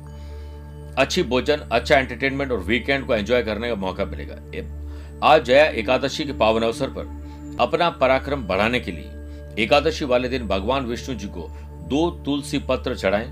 अच्छी 0.99 1.23
भोजन 1.25 1.69
अच्छा 1.73 1.97
एंटरटेनमेंट 1.97 2.53
और 2.53 2.59
वीकेंड 2.61 3.07
को 3.07 3.15
एंजॉय 3.15 3.43
करने 3.43 3.69
का 3.69 3.75
मौका 3.77 4.05
मिलेगा। 4.05 4.37
आज 5.23 5.45
जया 5.45 5.65
एकादशी 5.65 6.25
के 6.25 6.33
पावन 6.33 6.63
अवसर 6.63 6.89
पर 6.89 7.57
अपना 7.61 7.89
पराक्रम 7.91 8.43
बढ़ाने 8.43 8.81
के 8.81 8.93
लिए 8.93 9.63
एकादशी 9.63 10.05
वाले 10.05 10.29
दिन 10.29 10.47
भगवान 10.49 10.85
विष्णु 10.87 11.15
जी 11.15 11.29
को 11.29 11.47
दो 11.89 12.11
तुलसी 12.25 12.59
पत्र 12.59 12.95
चढ़ाएँ 12.97 13.31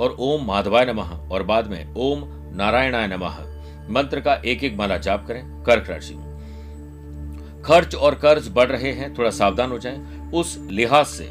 और 0.00 0.16
ओम 0.18 0.46
माधवाय 0.46 0.84
नमः 0.84 1.10
और 1.30 1.42
बाद 1.42 1.66
में 1.66 1.94
ओम 1.94 2.22
नारायणाय 2.56 3.06
नमः 3.06 3.36
मंत्र 3.90 4.20
का 4.20 4.34
एक 4.34 4.64
एक 4.64 4.76
माला 4.76 4.96
जाप 4.96 5.26
करें। 5.26 5.42
कर्क 5.62 5.90
राशि 5.90 6.14
खर्च 7.64 7.94
और 7.94 8.14
कर्ज 8.14 8.48
बढ़ 8.48 8.68
रहे 8.68 8.92
हैं, 8.92 9.12
थोड़ा 9.14 9.30
सावधान 9.30 9.70
हो 9.70 9.78
जाएँ। 9.78 10.30
उस 10.34 10.58
लिहाज 10.70 11.06
से 11.06 11.26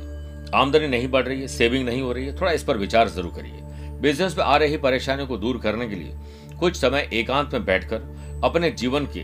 आमदनी 0.55 0.87
नहीं 0.87 1.07
बढ़ 1.07 1.23
रही 1.23 1.41
है, 1.41 1.47
सेविंग 1.47 1.85
नहीं 1.85 2.01
हो 2.01 2.11
रही 2.11 2.25
है, 2.25 2.35
थोड़ा 2.41 2.51
इस 2.51 2.63
पर 2.63 2.77
विचार 2.77 3.09
ज़रूर 3.09 3.33
करिए। 3.35 3.99
बिज़नेस 4.01 4.37
में 4.37 4.43
आ 4.45 4.57
रही 4.57 4.77
परेशानियों 4.77 5.27
को 5.27 5.37
दूर 5.37 5.57
करने 5.57 5.87
के 5.87 5.95
लिए 5.95 6.15
कुछ 6.59 6.75
समय 6.75 7.09
एकांत 7.13 7.53
में 7.53 7.65
बैठकर 7.65 8.41
अपने 8.43 8.71
जीवन 8.71 9.05
के 9.05 9.23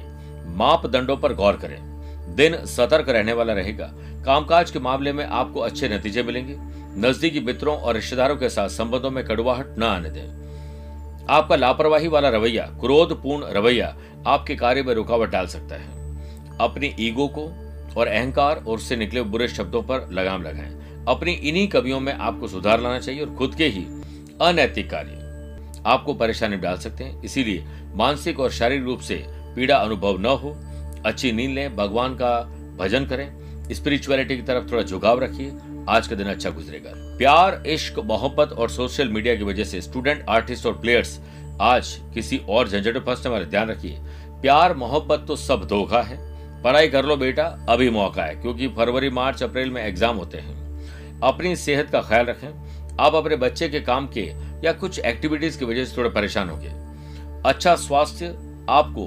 मापदंडों 0.55 1.17
पर 1.17 1.33
गौर 1.33 1.55
करें। 1.55 1.79
दिन 2.35 2.65
सतर्क 2.65 3.09
रहने 3.09 3.33
वाला 3.33 3.53
रहेगा। 3.53 3.91
कामकाज 4.25 4.71
के 4.71 4.79
मामले 4.79 5.13
में 5.13 5.25
आपको 5.25 5.59
अच्छे 5.59 5.89
नतीजे 5.89 6.23
मिलेंगे। 6.23 6.55
नजदीकी 6.97 7.39
मित्रों 7.39 7.77
और 7.77 7.95
रिश्तेदारों 7.95 8.35
के 8.35 8.49
साथ 8.49 8.69
संबंधों 8.69 9.11
में 9.11 9.23
कड़वाहट 9.25 9.77
न 9.79 9.83
आने 9.83 10.09
दें। 10.09 10.41
आपका 11.29 11.55
लापरवाही 11.55 12.07
वाला 12.07 12.29
रवैया, 12.29 12.65
क्रोधपूर्ण 12.65 13.45
रवैया 13.45 13.95
आपके 14.27 14.55
कार्य 14.55 14.83
में 14.83 14.93
रुकावट 14.93 15.29
डाल 15.29 15.47
सकता 15.47 15.75
है। 15.75 16.57
अपनी 16.57 16.95
ईगो 16.99 17.27
को 17.27 17.43
और 17.97 18.07
अहंकार 18.07 18.63
और 18.67 18.75
उससे 18.75 18.95
निकले 18.95 19.21
बुरे 19.21 19.47
शब्दों 19.47 19.81
पर 19.81 20.09
लगाम 20.11 20.43
लगाएँ। 20.43 21.05
अपनी 21.07 21.31
इन्हीं 21.31 21.67
कवियों 21.67 21.99
में 21.99 22.13
आपको 22.13 22.47
सुधार 22.47 22.81
लाना 22.81 22.99
चाहिए 22.99 23.25
और 23.25 23.35
खुद 23.35 23.55
के 23.55 23.67
ही 23.67 23.85
अनैतिक 24.41 24.89
कार्य 24.89 25.17
आपको 25.85 26.13
परेशानी 26.13 26.57
डाल 26.57 26.77
सकते 26.77 27.03
हैं। 27.03 27.21
इसीलिए 27.23 27.63
मानसिक 27.95 28.39
और 28.39 28.51
शारीरिक 28.51 28.83
रूप 28.83 28.99
से 28.99 29.25
पीड़ा 29.55 29.75
अनुभव 29.75 30.17
न 30.19 30.25
हो, 30.35 30.55
अच्छी 31.05 31.31
नींद 31.31 31.51
लें, 31.51 31.75
भगवान 31.75 32.15
का 32.15 32.39
भजन 32.77 33.05
करें 33.05 33.29
स्पिरिचुअलिटी 33.73 34.35
की 34.35 34.41
तरफ़ 34.41 34.71
थोड़ा 34.71 34.81
झुकाव 34.83 35.19
रखिए, 35.19 35.51
आज 35.89 36.07
का 36.07 36.15
दिन 36.15 36.27
अच्छा 36.27 36.49
गुजरेगा। 36.49 36.91
प्यार, 37.17 37.61
इश्क, 37.67 37.99
मोहब्बत 37.99 38.51
और 38.51 38.69
सोशल 38.69 39.09
मीडिया 39.09 39.35
की 39.35 39.43
वजह 39.43 39.63
से 39.63 39.81
स्टूडेंट 39.81 40.25
आर्टिस्ट 40.29 40.65
और 40.65 40.73
प्लेयर्स 40.73 41.19
आज 41.61 41.97
किसी 42.13 42.41
और 42.49 42.69
झंझट 42.69 42.93
में 42.95 43.03
फंसने 43.05 43.31
वाले 43.31 43.45
ध्यान 43.45 43.69
रखिए। 43.69 43.97
प्यार, 44.41 44.75
मोहब्बत 44.75 45.25
तो 45.27 45.35
सब 45.35 45.67
धोखा 45.67 46.01
है। 46.01 46.17
पढ़ाई 46.63 46.87
कर 46.87 47.05
लो 47.05 47.15
बेटा, 47.17 47.43
अभी 47.69 47.89
मौका 47.89 48.23
है, 48.23 48.35
क्योंकि 48.35 48.67
फरवरी, 48.67 49.09
मार्च, 49.09 49.43
अप्रैल 49.43 49.69
में 49.69 49.83
एग्ज़ाम 49.83 50.15
होते 50.15 50.37
हैं। 50.37 51.19
अपनी 51.23 51.55
सेहत 51.55 51.89
का 51.89 52.01
ख्याल 52.01 52.25
रखें। 52.25 52.47
आप 52.99 53.15
अपने 53.15 53.35
बच्चे 53.35 53.69
के 53.69 53.79
काम 53.79 54.07
के 54.07 54.21
या 54.65 54.71
कुछ 54.71 54.99
एक्टिविटीज़ 54.99 55.57
की 55.59 55.65
वजह 55.65 55.85
से 55.85 55.97
थोड़े 55.97 56.09
परेशान 56.09 56.49
हो 56.49 56.57
गए 56.57 56.73
अच्छा 57.45 57.75
स्वास्थ्य 57.75 58.27
आपको 58.69 59.05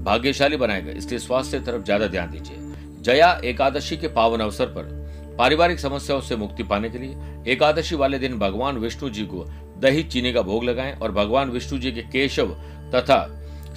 भाग्यशाली 0.00 0.56
बनाएगा 0.56 0.92
इसलिए 0.92 1.18
स्वास्थ्य 1.18 1.60
तरफ़ 1.60 1.82
ज़्यादा 1.84 2.06
ध्यान 2.06 2.30
दीजिए। 2.30 2.56
जया 3.02 3.32
एकादशी 3.44 3.96
के 3.96 4.08
पावन 4.08 4.40
अवसर 4.40 4.66
पर 4.66 4.98
पारिवारिक 5.38 5.80
समस्याओं 5.80 6.20
से 6.20 6.36
मुक्ति 6.36 6.62
पाने 6.62 6.90
के 6.90 6.98
लिए 6.98 7.52
एकादशी 7.52 7.96
वाले 7.96 8.18
दिन 8.18 8.38
भगवान 8.38 8.78
विष्णु 8.78 9.10
जी 9.10 9.24
को 9.26 9.44
दही 9.78 10.02
चीनी 10.04 10.32
का 10.32 10.42
भोग 10.42 10.64
लगाएँ 10.64 10.94
और 10.94 11.12
भगवान 11.12 11.50
विष्णु 11.50 11.78
जी 11.78 11.92
के 11.92 12.02
केशव 12.02 12.56
तथा 12.94 13.20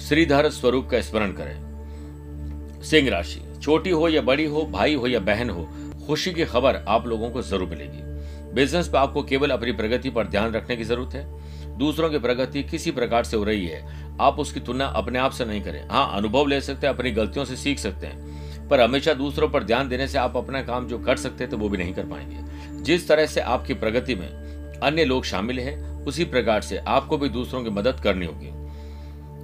श्रीधर 0.00 0.48
स्वरूप 0.50 0.88
का 0.90 1.00
स्मरण 1.00 1.32
करें। 1.32 2.82
सिंह 2.82 3.08
राशि, 3.10 3.40
छोटी 3.62 3.90
हो 3.90 4.08
या 4.08 4.22
बड़ी 4.22 4.44
हो, 4.44 4.62
भाई 4.62 4.94
हो 4.94 5.06
या 5.06 5.20
बहन 5.20 5.50
हो, 5.50 5.68
खुशी 6.06 6.32
की 6.32 6.44
खबर 6.44 6.84
आप 6.88 7.06
लोगों 7.06 7.30
को 7.30 7.42
ज़रूर 7.42 7.68
मिलेगी। 7.68 8.02
बिज़नेस 8.54 8.88
पे 8.88 8.98
आपको 8.98 9.22
केवल 9.22 9.50
अपनी 9.50 9.72
प्रगति 9.72 10.10
पर 10.10 10.26
ध्यान 10.26 10.52
रखने 10.52 10.76
की 10.76 10.84
ज़रूरत 10.84 11.14
है। 11.14 11.78
दूसरों 11.78 12.10
की 12.10 12.18
प्रगति 12.18 12.62
किसी 12.62 12.90
प्रकार 12.90 13.24
से 13.24 13.36
हो 13.36 13.44
रही 13.44 13.66
है 13.66 14.03
आप 14.20 14.38
उसकी 14.38 14.60
तुलना 14.60 14.86
अपने 14.86 15.18
आप 15.18 15.30
से 15.30 15.44
नहीं 15.44 15.62
करें। 15.62 15.88
हाँ 15.88 16.16
अनुभव 16.16 16.46
ले 16.46 16.60
सकते 16.60 16.86
हैं, 16.86 16.94
अपनी 16.94 17.10
गलतियों 17.10 17.44
से 17.44 17.56
सीख 17.56 17.78
सकते 17.78 18.06
हैं, 18.06 18.68
पर 18.68 18.80
हमेशा 18.80 19.14
दूसरों 19.14 19.48
पर 19.48 19.64
ध्यान 19.64 19.88
देने 19.88 20.08
से 20.08 20.18
आप 20.18 20.36
अपना 20.36 20.62
काम 20.62 20.86
जो 20.86 20.98
कर 20.98 21.16
सकते 21.16 21.46
थे 21.46 21.56
वो 21.56 21.68
भी 21.68 21.78
नहीं 21.78 21.94
कर 21.94 22.04
पाएँगे। 22.04 22.44
जिस 22.82 23.08
तरह 23.08 23.26
से 23.26 23.40
आपकी 23.40 23.74
प्रगति 23.74 24.14
में 24.14 24.28
अन्य 24.82 25.04
लोग 25.04 25.24
शामिल 25.24 25.60
हैं, 25.60 26.04
उसी 26.04 26.24
प्रकार 26.24 26.60
से 26.60 26.78
आपको 26.78 27.18
भी 27.18 27.28
दूसरों 27.28 27.64
की 27.64 27.70
मदद 27.70 28.00
करनी 28.00 28.26
होगी। 28.26 28.50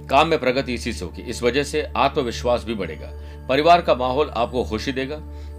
काम 0.07 0.27
में 0.27 0.39
प्रगति 0.39 0.73
इसी 0.73 0.93
से 0.93 1.05
होगी। 1.05 1.21
इस 1.21 1.43
वजह 1.43 1.63
से 1.63 1.83
आत्मविश्वास 1.83 2.63
भी 2.63 2.73
बढ़ेगा। 2.73 3.09
परिवार 3.49 3.81
का 3.81 3.95
माहौल 3.95 4.29
आपको 4.29 4.63
खुशी 4.63 4.91
देगा। 4.91 5.15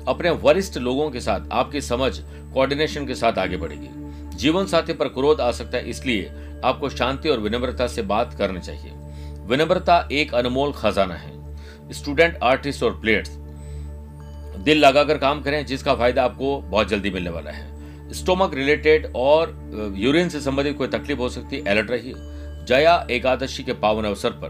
अपने 0.08 0.30
वरिष्ठ 0.30 0.78
लोगों 0.78 1.10
के 1.10 1.20
साथ 1.20 1.40
आपकी 1.52 1.80
समझ 1.80 2.18
कोऑर्डिनेशन 2.54 3.06
के 3.06 3.14
साथ 3.14 3.38
आगे 3.38 3.56
बढ़ेगी। 3.56 3.88
जीवन 4.36 4.66
साथी 4.66 4.92
पर 4.92 5.08
क्रोध 5.08 5.40
आ 5.40 5.50
सकता 5.52 5.76
है, 5.76 5.90
इसलिए 5.90 6.32
आपको 6.64 6.88
शांति 6.88 7.28
और 7.28 7.40
विनम्रता 7.40 7.86
से 7.86 8.02
बात 8.02 8.34
करनी 8.34 8.60
चाहिए। 8.60 8.92
विनम्रता 9.42 10.08
एक 10.12 10.34
अनमोल 10.34 10.72
खजाना 10.72 11.14
है। 11.14 11.30
स्टूडेंट 11.92 12.38
आर्टिस्ट 12.42 12.82
और 12.82 12.98
प्लेयर्स 13.00 13.30
दिल 14.58 14.78
लगाकर 14.78 15.18
काम 15.18 15.40
करें, 15.42 15.64
जिसका 15.66 15.94
फ़ायदा 15.94 16.24
आपको 16.24 16.60
बहुत 16.60 16.88
जल्दी 16.88 17.10
मिलने 17.10 17.30
वाला 17.30 17.50
है। 17.50 18.12
स्टोमक 18.12 18.54
रिलेटेड 18.54 19.12
और 19.16 19.54
यूरिन 19.96 20.28
से 20.28 20.40
संबंधित 20.40 20.76
कोई 20.78 20.88
तकलीफ़ 20.88 21.18
हो 21.18 21.28
सकती 21.28 21.56
है 21.56 21.70
अलर्ट 21.70 21.90
रहिए। 21.90 22.14
जया 22.66 23.06
एकादशी 23.10 23.62
के 23.62 23.72
पावन 23.72 24.04
अवसर 24.04 24.30
पर। 24.30 24.48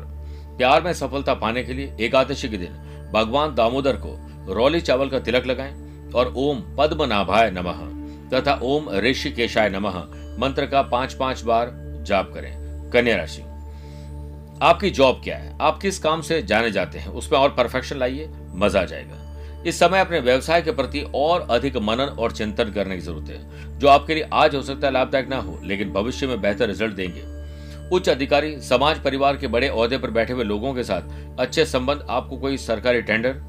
प्यार 0.59 0.83
में 0.83 0.93
सफलता 0.93 1.35
पाने 1.35 1.63
के 1.63 1.73
लिए 1.73 1.97
एकादशी 2.01 2.49
के 2.49 2.57
दिन 2.57 3.11
भगवान 3.15 3.55
दामोदर 3.55 3.97
को 3.97 4.17
रौली 4.55 4.81
चावल 4.81 5.09
का 5.09 5.19
तिलक 5.19 5.47
लगाएँ 5.47 6.11
और 6.15 6.33
ओम 6.37 6.63
पद्मनाभाय 6.79 7.51
नमः 7.51 7.81
तथा 8.31 8.59
ओम 8.63 8.91
ऋषिकेशाय 8.99 9.69
नमः 9.69 9.97
मंत्र 10.39 10.67
का 10.67 10.83
पाँच 10.83 11.15
पाँच 11.15 11.43
बार 11.43 11.73
जाप 12.07 12.33
करें। 12.35 12.53
कन्या 12.91 13.17
राशि। 13.17 13.43
आपकी 14.63 14.91
जॉब 14.91 15.21
क्या 15.25 15.37
है? 15.37 15.59
आप 15.61 15.79
किस 15.79 15.99
काम 15.99 16.21
से 16.21 16.43
जाने 16.43 16.71
जाते 16.71 16.99
हैं? 16.99 17.09
उसमें 17.09 17.39
और 17.39 17.49
परफेक्शन 17.49 17.97
लाइए, 17.97 18.29
मज़ा 18.55 18.81
आ 18.81 18.85
जाएगा। 18.85 19.63
इस 19.67 19.79
समय 19.79 20.01
अपने 20.01 20.21
व्यवसाय 20.21 20.63
के 20.63 20.73
प्रति 20.73 21.01
और 21.15 21.41
अधिक 21.51 21.77
मनन 21.77 22.15
और 22.19 22.33
चिंतन 22.33 22.71
करने 22.71 22.95
की 22.95 23.01
ज़रूरत 23.01 23.29
है। 23.29 23.79
जो 23.79 23.89
आपके 23.89 24.15
लिए 24.15 24.29
आज 24.33 24.55
हो 24.55 24.63
सकता 24.63 24.87
है 24.87 24.93
लाभदायक 24.93 25.29
ना 25.29 25.37
हो, 25.37 25.59
लेकिन 25.65 25.93
भविष्य 25.93 26.27
में 26.27 26.41
बेहतर 26.41 26.67
रिज़ल्ट 26.67 26.95
देंगे। 26.95 27.23
उच्च 27.91 28.09
अधिकारी, 28.09 28.61
समाज, 28.61 29.03
परिवार 29.03 29.37
के 29.37 29.47
बड़े 29.47 29.69
औहदे 29.69 29.99
पर 29.99 30.11
बैठे 30.11 30.33
हुए 30.33 30.45
लोगों 30.45 30.75
के 30.75 30.85
साथ 30.85 31.39
अच्छे 31.41 31.65
संबंध, 31.65 32.07
आपको 32.11 32.37
कोई 32.37 32.57
सरकारी 32.57 33.03
टेंडर 33.03 33.43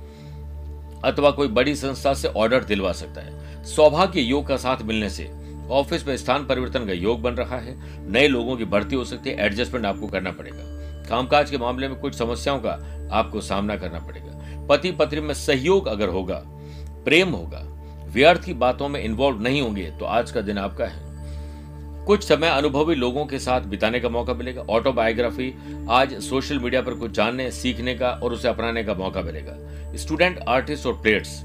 अथवा 1.05 1.31
कोई 1.31 1.47
बड़ी 1.47 1.75
संस्था 1.75 2.13
से 2.13 2.27
ऑर्डर 2.27 2.63
दिलवा 2.63 2.91
सकता 2.91 3.21
है। 3.21 3.63
सौभाग्य 3.65 4.21
योग 4.21 4.47
का 4.47 4.57
साथ 4.57 4.81
मिलने 4.81 5.09
से 5.09 5.31
ऑफ़िस 5.71 6.07
में 6.07 6.17
स्थान 6.17 6.45
परिवर्तन 6.45 6.85
का 6.85 6.93
योग 6.93 7.21
बन 7.21 7.33
रहा 7.33 7.57
है। 7.57 7.75
नए 8.11 8.27
लोगों 8.27 8.57
की 8.57 8.65
भर्ती 8.65 8.95
हो 8.95 9.05
सकती 9.05 9.29
है 9.29 9.45
एडजस्टमेंट 9.45 9.85
आपको 9.85 10.07
करना 10.07 10.31
पड़ेगा। 10.31 10.81
कामकाज 11.09 11.49
के 11.49 11.57
मामले 11.57 11.87
में 11.87 11.97
कुछ 11.97 12.15
समस्याओं 12.15 12.59
का 12.59 12.71
आपको 13.11 13.41
सामना 13.41 13.75
करना 13.75 13.99
पड़ेगा। 13.99 14.65
पति 14.67 14.91
पत्नी 14.91 15.21
में 15.21 15.33
सहयोग 15.33 15.87
अगर 15.87 16.09
होगा, 16.09 16.41
प्रेम 17.05 17.29
होगा, 17.29 17.59
व्यर्थ 18.07 18.43
की 18.43 18.53
बातों 18.55 18.87
में 18.89 19.01
इन्वॉल्व 19.01 19.41
नहीं 19.41 19.61
होंगे 19.61 19.89
तो 19.99 20.05
आज 20.05 20.31
का 20.31 20.41
दिन 20.41 20.57
आपका 20.57 20.85
है। 20.85 21.11
कुछ 22.05 22.23
समय 22.23 22.49
अनुभवी 22.49 22.95
लोगों 22.95 23.25
के 23.25 23.39
साथ 23.39 23.61
बिताने 23.61 23.99
का 23.99 24.09
मौका 24.09 24.33
मिलेगा 24.33 24.61
ऑटोबायोग्राफी 24.69 25.53
आज 25.89 26.13
सोशल 26.21 26.59
मीडिया 26.59 26.81
पर 26.81 26.93
कुछ 26.93 27.11
जानने, 27.11 27.49
सीखने 27.51 27.93
का 27.95 28.09
और 28.13 28.33
उसे 28.33 28.47
अपनाने 28.47 28.83
का 28.83 28.93
मौका 28.93 29.21
मिलेगा। 29.21 29.53
स्टूडेंट 29.97 30.39
आर्टिस्ट 30.39 30.85
और 30.85 30.93
प्लेयर्स 30.93 31.43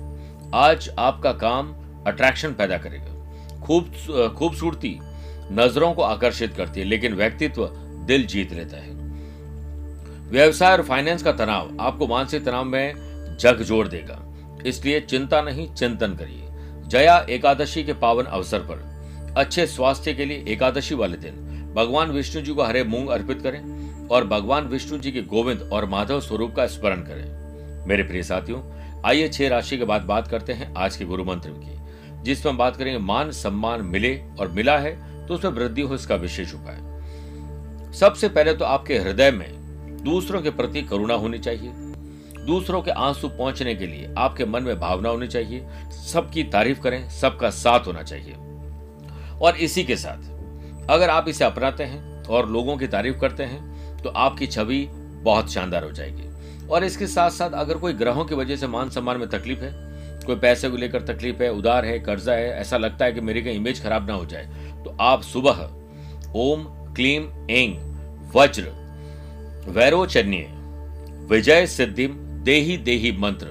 आज 0.55 0.91
आपका 0.99 1.33
काम 1.35 1.75
अट्रैक्शन 2.07 2.53
पैदा 2.53 2.79
करेगा। 2.79 3.61
खूब, 3.61 3.93
खूबसूरती 4.39 4.99
नज़रों 5.53 5.93
को 5.93 6.03
आकर्षित 6.03 6.55
करती 6.55 6.81
है, 6.81 6.87
लेकिन 6.87 7.15
व्यक्तित्व 7.15 7.67
दिल 8.07 8.27
जीत 8.27 8.53
लेता 8.53 8.77
है। 8.77 8.98
व्यवसाय 10.29 10.73
और 10.73 10.83
फाइनेंस 10.83 11.23
का 11.23 11.33
तनाव 11.33 11.77
आपको 11.81 12.07
मानसिक 12.07 12.45
तनाव 12.45 12.65
में 12.65 13.37
जग 13.41 13.63
जोड़ 13.63 13.87
देगा। 13.89 14.23
इसलिए 14.67 15.01
चिंता 15.01 15.41
नहीं, 15.43 15.73
चिंतन 15.75 16.15
करिए। 16.15 16.49
जया 16.89 17.19
एकादशी 17.31 17.85
के 17.85 17.93
पावन 17.93 18.25
अवसर 18.25 18.59
पर। 18.61 19.35
अच्छे 19.37 19.67
स्वास्थ्य 19.67 20.15
के 20.15 20.25
लिए 20.25 20.45
एकादशी 20.49 20.95
वाले 20.95 21.17
दिन। 21.17 21.73
भगवान 21.77 22.11
विष्णु 22.11 22.43
जी 22.43 22.55
को 22.55 22.63
हरे 22.63 22.85
मूंग 22.85 23.09
अर्पित 23.09 23.43
करें 23.43 24.09
और 24.09 24.27
भगवान 24.27 24.65
विष्णु 24.65 24.99
जी 24.99 25.13
के 25.13 25.23
गोविंद 25.23 25.69
और 25.73 25.85
माधव 25.85 26.21
स्वरूप 26.21 26.55
का 26.55 26.67
स्मरण 26.67 27.01
करें। 27.01 27.87
मेरे 27.89 28.03
प्रिय 28.03 28.23
साथियों, 28.23 28.63
आइए 29.07 29.29
छह 29.29 29.49
राशि 29.49 29.79
के 29.79 29.85
बाद 29.85 30.03
बात 30.03 30.29
करते 30.29 30.53
हैं 30.53 30.75
आज 30.75 30.97
के 30.97 31.05
गुरु 31.05 31.25
मंत्र 31.25 31.51
की 31.51 32.23
जिसमें 32.23 32.57
बात 32.57 32.77
करेंगे, 32.77 32.99
मान 32.99 33.31
सम्मान 33.31 33.83
मिले 33.83 34.21
और 34.41 34.49
मिला 34.49 34.79
है 34.79 35.27
तो 35.27 35.35
उसमें 35.35 35.53
वृद्धि 35.53 35.83
हो 35.83 35.95
इसका 35.95 36.15
विशेष 36.15 36.55
उपाय। 36.55 37.93
सबसे 37.93 38.29
पहले 38.29 38.55
तो 38.55 38.65
आपके 38.65 38.99
हृदय 38.99 39.31
में 39.31 39.58
दूसरों 40.03 40.43
के 40.43 40.51
प्रति 40.51 40.83
करुणा 40.83 41.15
होनी 41.15 41.39
चाहिए। 41.39 41.73
दूसरों 42.47 42.83
के 42.83 42.91
आँसू 42.91 43.29
पहुँचने 43.29 43.75
के 43.75 43.87
लिए 43.87 44.15
आपके 44.19 44.45
मन 44.45 44.63
में 44.63 44.79
भावना 44.81 45.09
होनी 45.09 45.27
चाहिए। 45.27 45.67
सबकी 46.13 46.45
तारीफ़ 46.45 46.81
करें, 46.81 47.09
सबका 47.11 47.51
साथ 47.51 47.87
होना 47.87 48.03
चाहिए। 48.03 48.35
और 49.43 49.57
इसी 49.57 49.85
के 49.85 49.97
साथ, 49.97 50.87
अगर 50.91 51.11
आप 51.11 51.29
इसे 51.29 51.45
अपनाते 51.45 51.85
हैं 51.85 52.25
और 52.25 52.49
लोगों 52.51 52.77
की 52.77 52.87
तारीफ़ 52.87 53.19
करते 53.19 53.43
हैं 53.43 53.77
तो 53.99 54.11
आपकी 54.11 54.47
छवि 54.47 54.87
बहुत 55.23 55.51
शानदार 55.51 55.85
हो 55.85 55.91
जाएगी। 55.93 56.29
और 56.69 56.85
इसके 56.85 57.07
साथ 57.07 57.31
साथ 57.31 57.51
अगर 57.51 57.79
कोई 57.79 57.93
ग्रहों 57.93 58.25
की 58.25 58.35
वजह 58.35 58.57
से 58.57 58.67
मान 58.67 58.91
सम्मान 58.91 59.17
में 59.17 59.29
तकलीफ़ 59.29 59.61
है, 59.61 59.73
कोई 60.27 60.37
पैसे 60.37 60.69
को 60.71 60.77
लेकर 60.77 61.03
तकलीफ़ 61.03 61.43
है, 61.43 61.51
उदार 61.53 61.85
है, 61.85 61.99
कर्जा 61.99 62.33
है, 62.33 62.51
ऐसा 62.51 62.77
लगता 62.77 63.05
है 63.05 63.13
कि 63.13 63.21
मेरी 63.21 63.43
कहीं 63.43 63.57
इमेज 63.57 63.83
खराब 63.83 64.07
ना 64.07 64.15
हो 64.15 64.25
जाए 64.25 64.45
तो 64.85 64.97
आप 65.01 65.23
सुबह 65.23 65.51
ओम, 66.37 66.65
क्लीम 66.95 67.31
एंग 67.51 67.77
वज्र 68.37 68.88
वैरोचन्य 69.69 70.47
विजय 71.31 71.67
सिद्धिम 71.67 72.13
देही 72.45 72.77
देही 72.77 73.13
मंत्र। 73.13 73.47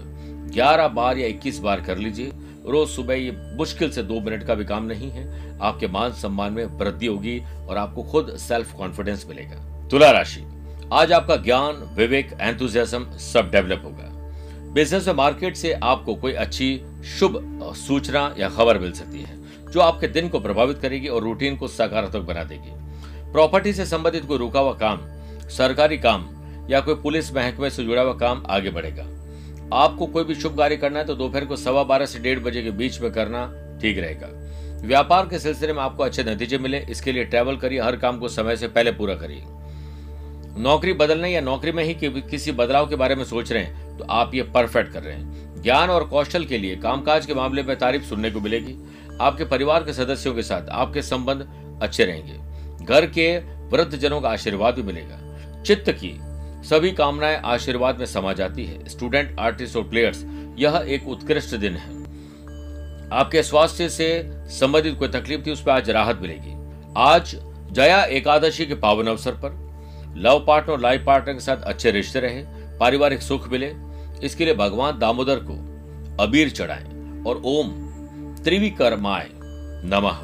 11 0.55 0.87
बार 0.87 1.17
या 1.17 1.27
21 1.27 1.59
बार 1.59 1.81
कर 1.81 1.97
लीजिए। 1.97 2.31
रोज 2.65 2.89
सुबह 2.89 3.13
ये 3.13 3.31
मुश्किल 3.57 3.91
से 3.91 4.03
दो 4.03 4.19
मिनट 4.19 4.43
का 4.43 4.55
भी 4.55 4.65
काम 4.65 4.85
नहीं 4.85 5.09
है। 5.11 5.57
आपके 5.59 5.87
मान 5.87 6.11
सम्मान 6.11 6.53
में 6.53 6.65
वृद्धि 6.65 7.05
होगी 7.05 7.39
और 7.39 7.77
आपको 7.77 8.03
खुद 8.03 8.35
सेल्फ 8.37 8.73
कॉन्फिडेंस 8.73 9.25
मिलेगा। 9.29 9.87
तुला 9.87 10.11
राशि। 10.11 10.43
आज 10.93 11.11
आपका 11.11 11.35
ज्ञान, 11.35 11.95
विवेक 11.97 12.37
एंथुजियाज्म 12.41 13.17
सब 13.17 13.51
डेवलप 13.51 13.81
होगा। 13.85 14.09
बिज़नेस 14.73 15.07
में 15.07 15.13
मार्केट 15.13 15.55
से 15.55 15.73
आपको 15.73 16.15
कोई 16.15 16.33
अच्छी, 16.33 16.81
शुभ 17.19 17.39
सूचना 17.75 18.35
या 18.39 18.49
खबर 18.49 18.79
मिल 18.79 18.91
सकती 18.91 19.21
है, 19.21 19.37
जो 19.71 19.79
आपके 19.79 20.07
दिन 20.07 20.29
को 20.29 20.39
प्रभावित 20.39 20.77
करेगी 20.77 21.07
और 21.07 21.23
रूटीन 21.23 21.57
को 21.57 21.67
सकारात्मक 21.67 22.21
बना 22.21 22.43
देगी। 22.43 22.73
प्रॉपर्टी 23.31 23.73
से 23.73 23.85
संबंधित 23.85 24.25
कोई 24.25 24.37
रुका 24.37 24.59
हुआ 24.59 24.73
काम 24.73 24.99
सरकारी 25.49 25.97
काम 25.97 26.25
या 26.69 26.79
कोई 26.81 26.95
पुलिस 26.95 27.33
महकमे 27.35 27.69
से 27.69 27.83
जुड़ा 27.83 28.01
हुआ 28.01 28.13
काम 28.13 28.43
आगे 28.49 28.69
बढ़ेगा। 28.69 29.03
आपको 29.75 30.05
कोई 30.05 30.23
भी 30.23 30.35
शुभ 30.35 30.57
कार्य 30.57 30.77
करना 30.77 30.99
है 30.99 31.05
तो 31.05 31.15
दोपहर 31.15 31.45
को 31.45 31.55
सवा 31.55 31.83
बारह 31.83 32.05
से 32.05 32.19
डेढ़ 32.19 32.39
बजे 32.39 32.63
के 32.63 32.71
बीच 32.71 32.99
में 33.01 33.11
करना 33.11 33.45
ठीक 33.81 33.97
रहेगा। 33.99 34.27
व्यापार 34.79 35.27
के 35.27 35.39
सिलसिले 35.39 35.73
में 35.73 35.81
आपको 35.81 36.03
अच्छे 36.03 36.23
नतीजे 36.23 36.57
मिले, 36.57 36.77
इसके 36.79 37.11
लिए 37.11 37.23
ट्रैवल 37.25 37.57
करिए, 37.57 37.79
हर 37.81 37.95
काम 37.95 38.19
को 38.19 38.27
समय 38.27 38.55
से 38.57 38.67
पहले 38.67 38.91
पूरा 38.91 39.15
करिए। 39.15 39.43
नौकरी 40.59 40.93
बदलने 40.93 41.29
या 41.29 41.41
नौकरी 41.41 41.71
में 41.71 41.83
ही 41.83 41.93
किसी 42.03 42.51
बदलाव 42.51 42.87
के 42.89 42.95
बारे 42.95 43.15
में 43.15 43.23
सोच 43.23 43.51
रहे 43.51 43.63
हैं 43.63 43.97
तो 43.97 44.05
आप 44.05 44.35
ये 44.35 44.43
परफेक्ट 44.45 44.91
कर 44.93 45.03
रहे 45.03 45.15
हैं। 45.15 45.61
ज्ञान 45.63 45.89
और 45.89 46.03
कौशल 46.03 46.45
के 46.45 46.57
लिए 46.57 46.75
कामकाज 46.75 47.25
के 47.25 47.33
मामले 47.33 47.63
में 47.63 47.77
तारीफ़ 47.79 48.03
सुनने 48.03 48.31
को 48.31 48.39
मिलेगी। 48.39 48.75
आपके 49.21 49.45
परिवार 49.45 49.83
के 49.83 49.93
सदस्यों 49.93 50.33
के 50.35 50.41
साथ 50.41 50.69
आपके 50.69 51.01
संबंध 51.01 51.47
अच्छे 51.81 52.05
रहेंगे। 52.05 52.85
घर 52.85 53.05
के 53.09 53.37
वृद्ध 53.69 53.95
जनों 53.95 54.21
का 54.21 54.29
आशीर्वाद 54.29 54.75
भी 54.75 54.81
मिलेगा। 54.83 55.19
चित्त 55.67 55.91
की 55.91 56.19
सभी 56.67 56.91
कामनाएँ 56.91 57.41
आशीर्वाद 57.45 57.99
में 57.99 58.05
समा 58.05 58.33
जाती 58.33 58.65
है। 58.65 58.89
स्टूडेंट 58.89 59.39
आर्टिस्ट 59.39 59.75
और 59.75 59.83
प्लेयर्स 59.83 60.25
यह 60.57 60.85
एक 60.87 61.07
उत्कृष्ट 61.07 61.55
दिन 61.55 61.73
है। 61.73 62.03
आपके 63.11 63.43
स्वास्थ्य 63.43 63.89
से 63.89 64.31
संबंधित 64.33 64.99
कोई 64.99 65.07
तकलीफ़ 65.07 65.41
थी, 65.45 65.51
उस 65.51 65.63
पर 65.63 65.71
आज 65.71 65.89
राहत 65.89 66.19
मिलेगी। 66.21 66.71
आज 66.97 67.41
जया 67.71 68.03
एकादशी 68.03 68.65
के 68.65 68.75
पावन 68.75 69.07
अवसर 69.07 69.31
पर 69.31 69.49
लव 70.17 70.45
पार्टनर 70.47 70.71
और 70.71 70.79
लाइफ 70.79 71.03
पार्टनर 71.05 71.33
के 71.33 71.39
साथ 71.39 71.57
अच्छे 71.57 71.91
रिश्ते 71.91 72.19
रहे, 72.19 72.43
पारिवारिक 72.77 73.21
सुख 73.21 73.51
मिले। 73.51 73.73
इसके 74.23 74.45
लिए 74.45 74.53
भगवान 74.53 74.99
दामोदर 74.99 75.39
को 75.39 75.53
अबीर 76.23 76.49
चढ़ाएँ 76.49 77.23
और 77.23 77.41
ओम 77.45 77.67
त्रिविकर्माय 78.43 79.29
नमः। 79.85 80.17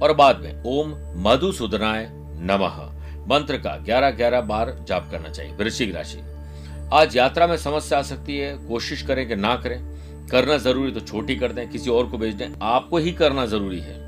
और 0.00 0.12
बाद 0.12 0.40
में 0.40 0.62
ओम 0.66 0.94
मधुसूदनाय 1.28 2.08
नमः। 2.12 2.91
मंत्र 3.28 3.56
का 3.56 3.76
ग्यारह 3.76 4.10
ग्यारह 4.10 4.40
बार 4.40 4.74
जाप 4.88 5.10
करना 5.10 5.28
चाहिए, 5.28 5.52
वृश्चिक 5.52 5.94
राशि। 5.94 6.20
आज 6.92 7.16
यात्रा 7.16 7.46
में 7.46 7.56
समस्या 7.56 7.98
आ 7.98 8.02
सकती 8.02 8.38
है, 8.38 8.56
कोशिश 8.58 9.02
करें 9.02 9.28
कि 9.28 9.36
ना 9.36 9.54
करें। 9.56 9.80
करना 10.28 10.56
ज़रूरी 10.56 10.92
तो 10.92 11.00
छोटी 11.00 11.36
कर 11.36 11.52
दें, 11.52 11.68
किसी 11.68 11.90
और 11.90 12.06
को 12.06 12.18
भेज 12.18 12.34
दें। 12.34 12.48
आपको 12.62 12.98
ही 12.98 13.12
करना 13.12 13.46
ज़रूरी 13.46 13.80
है। 13.80 14.00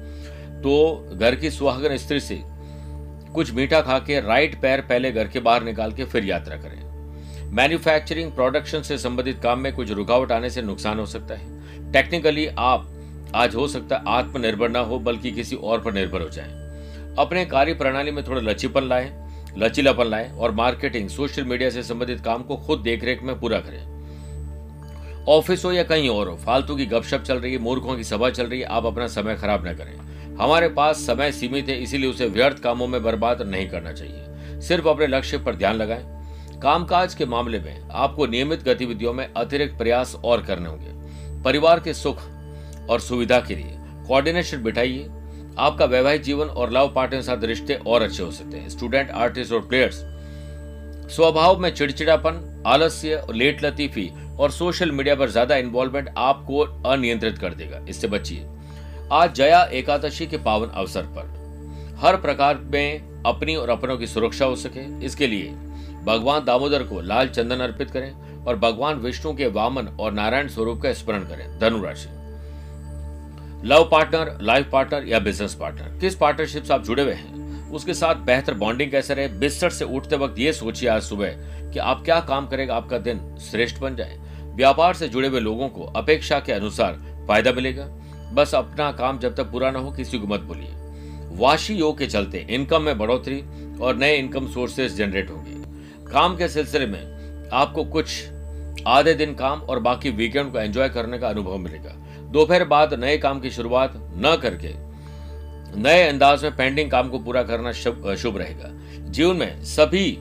तो 0.62 1.08
घर 1.14 1.34
की 1.34 1.50
सुहागन 1.50 1.96
स्त्री 1.96 2.20
से 2.20 2.40
कुछ 3.34 3.52
मीठा 3.52 3.80
खा 3.80 3.98
के 3.98 4.20
राइट 4.20 4.60
पैर 4.62 4.80
पहले 4.80 5.12
घर 5.12 5.28
के 5.28 5.40
बाहर 5.40 5.62
निकाल 5.62 5.92
के 5.92 6.04
फिर 6.04 6.24
यात्रा 6.24 6.56
करें। 6.56 6.82
मैन्युफैक्चरिंग, 7.52 8.32
प्रोडक्शन 8.32 8.82
से 8.82 8.98
संबंधित 8.98 9.40
काम 9.42 9.58
में 9.58 9.72
कुछ 9.74 9.90
रुकावट 9.90 10.32
आने 10.32 10.50
से 10.50 10.62
नुकसान 10.62 10.98
हो 10.98 11.06
सकता 11.06 11.34
है। 11.34 11.92
टेक्निकली 11.92 12.46
आप, 12.46 12.90
आज 13.34 13.54
हो 13.54 13.68
सकता 13.68 13.96
है 13.96 14.02
आत्मनिर्भर 14.08 14.68
ना 14.68 14.78
हो, 14.78 14.98
बल्कि 14.98 15.30
किसी 15.30 15.56
और 15.56 15.80
पर 15.80 15.92
निर्भर 15.92 16.22
हो 16.22 16.28
जाए। 16.28 16.63
अपने 17.18 17.44
कार्य 17.44 17.74
प्रणाली 17.74 18.10
में 18.10 18.26
थोड़ा 18.26 18.40
लचीपन 18.40 18.82
लाए, 18.82 19.28
लचीलापन 19.58 20.04
लाए 20.04 20.32
और 20.38 20.50
मार्केटिंग, 20.50 21.08
सोशल 21.08 21.44
मीडिया 21.44 21.70
से 21.70 21.82
संबंधित 21.82 22.20
काम 22.20 22.42
को 22.42 22.56
खुद 22.56 22.80
देखरेख 22.80 23.22
में 23.22 23.40
पूरा 23.40 23.58
करें। 23.58 23.94
ऑफ़िस 25.28 25.64
हो 25.64 25.72
या 25.72 25.82
कहीं 25.82 26.08
और 26.08 26.28
हो, 26.28 26.36
फालतू 26.36 26.76
की 26.76 26.86
गपशप 26.86 27.22
चल 27.22 27.38
रही 27.38 27.52
है, 27.52 27.58
मूर्खों 27.58 27.96
की 27.96 28.04
सभा 28.04 28.30
चल 28.30 28.46
रही 28.46 28.60
है, 28.60 28.66
आप 28.66 28.86
अपना 28.86 29.06
समय 29.06 29.36
खराब 29.36 29.68
न 29.68 29.72
करें। 29.72 29.96
हमारे 30.36 30.68
पास 30.68 30.96
समय 30.96 31.32
सीमित 31.32 31.68
है, 31.68 31.82
इसीलिए 31.82 32.10
उसे 32.10 32.26
व्यर्थ 32.26 32.58
कामों 32.58 32.86
में 32.86 33.02
बर्बाद 33.02 33.42
नहीं 33.42 33.68
करना 33.68 33.92
चाहिए। 33.92 34.24
सिर्फ़ 34.60 34.88
अपने 34.88 35.06
लक्ष्य 35.06 35.38
पर 35.38 35.54
ध्यान 35.54 35.74
लगाएँ। 35.74 36.14
कामकाज 36.60 37.14
के 37.14 37.26
मामले 37.26 37.58
में 37.58 37.88
आपको 37.92 38.26
नियमित 38.26 38.62
गतिविधियों 38.62 39.12
में 39.12 39.32
अतिरिक्त 39.36 39.78
प्रयास 39.78 40.14
और 40.24 40.42
करने 40.42 40.68
होंगे। 40.68 40.90
परिवार 41.42 41.80
के 41.80 41.94
सुख 41.94 42.22
और 42.90 43.00
सुविधा 43.00 43.40
के 43.40 43.54
लिए 43.54 43.76
कोऑर्डिनेशन 44.08 44.62
बिठाइए। 44.62 45.06
आपका 45.58 45.84
वैवाहिक 45.84 46.22
जीवन 46.22 46.46
और 46.46 46.70
लव 46.72 46.92
पार्टनर 46.94 47.16
के 47.16 47.22
साथ 47.22 47.44
रिश्ते 47.44 47.74
और 47.86 48.02
अच्छे 48.02 48.22
हो 48.22 48.30
सकते 48.30 48.56
हैं। 48.56 48.68
स्टूडेंट 48.68 49.10
आर्टिस्ट 49.10 49.52
और 49.52 49.60
प्लेयर्स 49.60 50.04
स्वभाव 51.06 51.58
में 51.60 51.70
चिड़चिड़ापन, 51.70 52.62
आलस्य 52.66 53.22
लेट 53.30 53.64
लतीफी 53.64 54.10
और 54.40 54.50
सोशल 54.50 54.90
मीडिया 54.90 55.14
पर 55.14 55.30
ज़्यादा 55.30 55.56
इन्वॉल्वमेंट 55.56 56.08
आपको 56.16 56.60
अनियंत्रित 56.88 57.38
कर 57.38 57.54
देगा। 57.54 57.84
इससे 57.88 58.08
बचिए। 58.08 58.46
आज 59.12 59.34
जया 59.34 59.62
एकादशी 59.72 60.26
के 60.26 60.38
पावन 60.38 60.68
अवसर 60.68 61.02
पर। 61.16 61.96
हर 62.00 62.16
प्रकार 62.16 62.58
में 62.64 63.22
अपनी 63.26 63.54
और 63.56 63.70
अपनों 63.70 63.96
की 63.98 64.06
सुरक्षा 64.06 64.44
हो 64.44 64.56
सके। 64.56 64.86
इसके 65.06 65.26
लिए 65.26 65.50
भगवान 66.04 66.44
दामोदर 66.44 66.82
को 66.82 67.00
लाल 67.00 67.28
चंदन 67.28 67.60
अर्पित 67.60 67.90
करें 67.90 68.12
और 68.44 68.56
भगवान 68.56 68.96
विष्णु 68.96 69.34
के 69.34 69.46
वामन 69.50 69.86
और 70.00 70.12
नारायण 70.12 70.48
स्वरूप 70.48 70.82
का 70.82 70.92
स्मरण 70.92 71.24
करें। 71.24 71.58
धनुराशि। 71.60 72.08
लव 73.64 73.88
पार्टनर, 73.92 74.38
लाइफ 74.40 74.68
पार्टनर 74.72 75.04
या 75.08 75.18
बिज़नेस 75.18 75.54
पार्टनर। 75.54 75.98
किस 76.00 76.14
पार्टनरशिप 76.14 76.64
से 76.64 76.74
आप 76.74 76.82
जुड़े 76.84 77.02
हुए 77.02 77.12
हैं? 77.12 77.70
उसके 77.70 77.94
साथ 77.94 78.14
बेहतर 78.14 78.54
बॉन्डिंग 78.54 78.90
कैसे 78.90 79.14
रहे? 79.14 79.28
बिस्तर 79.28 79.70
से 79.70 79.84
उठते 79.84 80.16
वक्त 80.16 80.38
ये 80.38 80.52
सोचिए 80.52 80.88
आज 80.88 81.02
सुबह 81.02 81.30
कि 81.72 81.78
आप 81.78 82.02
क्या 82.04 82.20
काम 82.20 82.46
करेगा, 82.46 82.74
आपका 82.74 82.98
दिन 82.98 83.38
श्रेष्ठ 83.50 83.78
बन 83.78 83.96
जाए। 83.96 84.18
व्यापार 84.56 84.94
से 84.94 85.08
जुड़े 85.08 85.28
हुए 85.28 85.40
लोगों 85.40 85.68
को 85.68 85.84
अपेक्षा 85.96 86.40
के 86.40 86.52
अनुसार 86.52 86.92
फ़ायदा 87.28 87.52
मिलेगा। 87.52 87.86
बस 88.32 88.54
अपना 88.54 88.90
काम 88.92 89.18
जब 89.18 89.34
तक 89.34 89.50
पूरा 89.50 89.70
ना 89.70 89.78
हो, 89.78 89.90
किसी 89.90 90.18
को 90.18 90.26
मत 90.26 90.40
बोलिए 90.40 90.70
वाशी 91.36 91.74
योग 91.74 91.98
के 91.98 92.06
चलते 92.06 92.46
इनकम 92.50 92.82
में 92.82 92.98
बढ़ोतरी 92.98 93.42
और 93.80 93.96
नए 93.96 94.16
इनकम 94.16 94.46
सोर्सेज 94.46 94.96
जनरेट 94.96 95.30
होंगे। 95.30 96.10
काम 96.12 96.36
के 96.36 96.48
सिलसिले 96.48 96.86
में 96.86 97.50
आपको 97.52 97.84
कुछ 97.84 98.24
आधे 98.86 99.14
दिन 99.14 99.34
काम 99.34 99.60
और 99.60 99.78
बाकी 99.78 100.10
वीकेंड 100.10 100.52
को 100.52 100.58
एंजॉय 100.58 100.88
करने 100.88 101.18
का 101.18 101.28
अनुभव 101.28 101.56
मिलेगा। 101.56 102.00
दोपहर 102.34 102.64
बाद 102.64 102.94
नए 102.94 103.16
काम 103.18 103.40
की 103.40 103.50
शुरुआत 103.50 103.92
न 104.16 104.36
करके 104.42 104.72
नए 105.80 106.06
अंदाज 106.08 106.42
में 106.44 106.56
पेंडिंग 106.56 106.90
काम 106.90 107.08
को 107.08 107.18
पूरा 107.18 107.42
करना 107.42 107.72
शुभ 107.72 108.36
रहेगा। 108.36 108.70
जीवन 109.10 109.36
में 109.36 109.64
सभी 109.64 110.18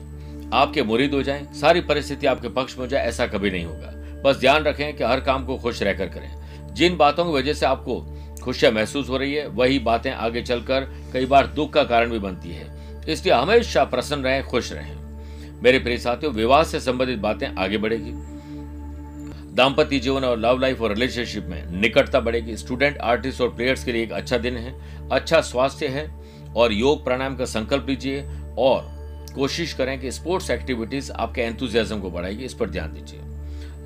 आपके 0.52 0.82
मुरीद 0.82 1.14
हो 1.14 1.22
जाएँ, 1.22 1.46
सारी 1.54 1.80
परिस्थिति 1.80 2.26
आपके 2.26 2.48
पक्ष 2.48 2.74
में 2.74 2.84
हो 2.84 2.86
जाए, 2.86 3.06
ऐसा 3.06 3.26
कभी 3.26 3.50
नहीं 3.50 3.64
होगा। 3.64 4.22
बस 4.22 4.36
ध्यान 4.36 4.64
रखें 4.64 4.96
कि 4.96 5.04
हर 5.04 5.20
काम 5.20 5.46
को 5.46 5.56
खुश 5.56 5.82
रहकर 5.82 6.08
करें। 6.08 6.74
जिन 6.74 6.96
बातों 6.96 7.24
की 7.24 7.32
वजह 7.32 7.52
से 7.52 7.66
आपको 7.66 8.00
खुशियाँ 8.42 8.72
महसूस 8.72 9.08
हो 9.08 9.16
रही 9.16 9.34
है, 9.34 9.46
वही 9.46 9.78
बातें 9.78 10.10
आगे 10.10 10.42
चलकर 10.42 10.90
कई 11.12 11.26
बार 11.26 11.46
दुख 11.46 11.72
का 11.72 11.84
कारण 11.84 12.10
भी 12.10 12.18
बनती 12.18 12.50
है। 12.50 12.66
इसलिए 13.08 13.34
हमेशा 13.34 13.84
प्रसन्न 13.84 14.24
रहें, 14.24 14.44
खुश 14.44 14.72
रहें। 14.72 14.96
मेरे 15.62 15.78
प्रिय 15.78 15.98
साथियों, 15.98 16.32
विवाह 16.32 16.62
से 16.62 16.80
संबंधित 16.80 17.18
बातें 17.18 17.46
आगे 17.48 17.78
बढ़ेगी। 17.78 18.12
दाम्पत्य 19.54 19.98
जीवन 19.98 20.24
और 20.24 20.38
लव 20.38 20.58
लाइफ 20.58 20.80
और 20.80 20.92
रिलेशनशिप 20.92 21.44
में 21.44 21.80
निकटता 21.80 22.20
बढ़ेगी। 22.20 22.56
स्टूडेंट 22.56 22.98
आर्टिस्ट 22.98 23.40
और 23.40 23.48
प्लेयर्स 23.48 23.84
के 23.84 23.92
लिए 23.92 24.02
एक 24.02 24.12
अच्छा 24.12 24.38
दिन 24.38 24.56
है। 24.56 24.74
अच्छा 25.08 25.40
स्वास्थ्य 25.40 25.88
है 25.88 26.08
और 26.56 26.72
योग 26.72 27.04
प्राणायाम 27.04 27.36
का 27.36 27.44
संकल्प 27.44 27.86
लीजिए 27.88 28.22
और 28.58 28.88
कोशिश 29.34 29.72
करें 29.72 30.00
कि 30.00 30.10
स्पोर्ट्स 30.12 30.50
एक्टिविटीज़ 30.50 31.12
आपके 31.12 31.40
एंथुजियाज्म 31.40 32.00
को 32.00 32.10
बढ़ाएगी 32.10 32.44
इस 32.44 32.54
पर 32.54 32.70
ध्यान 32.70 32.92
दीजिए। 32.92 33.20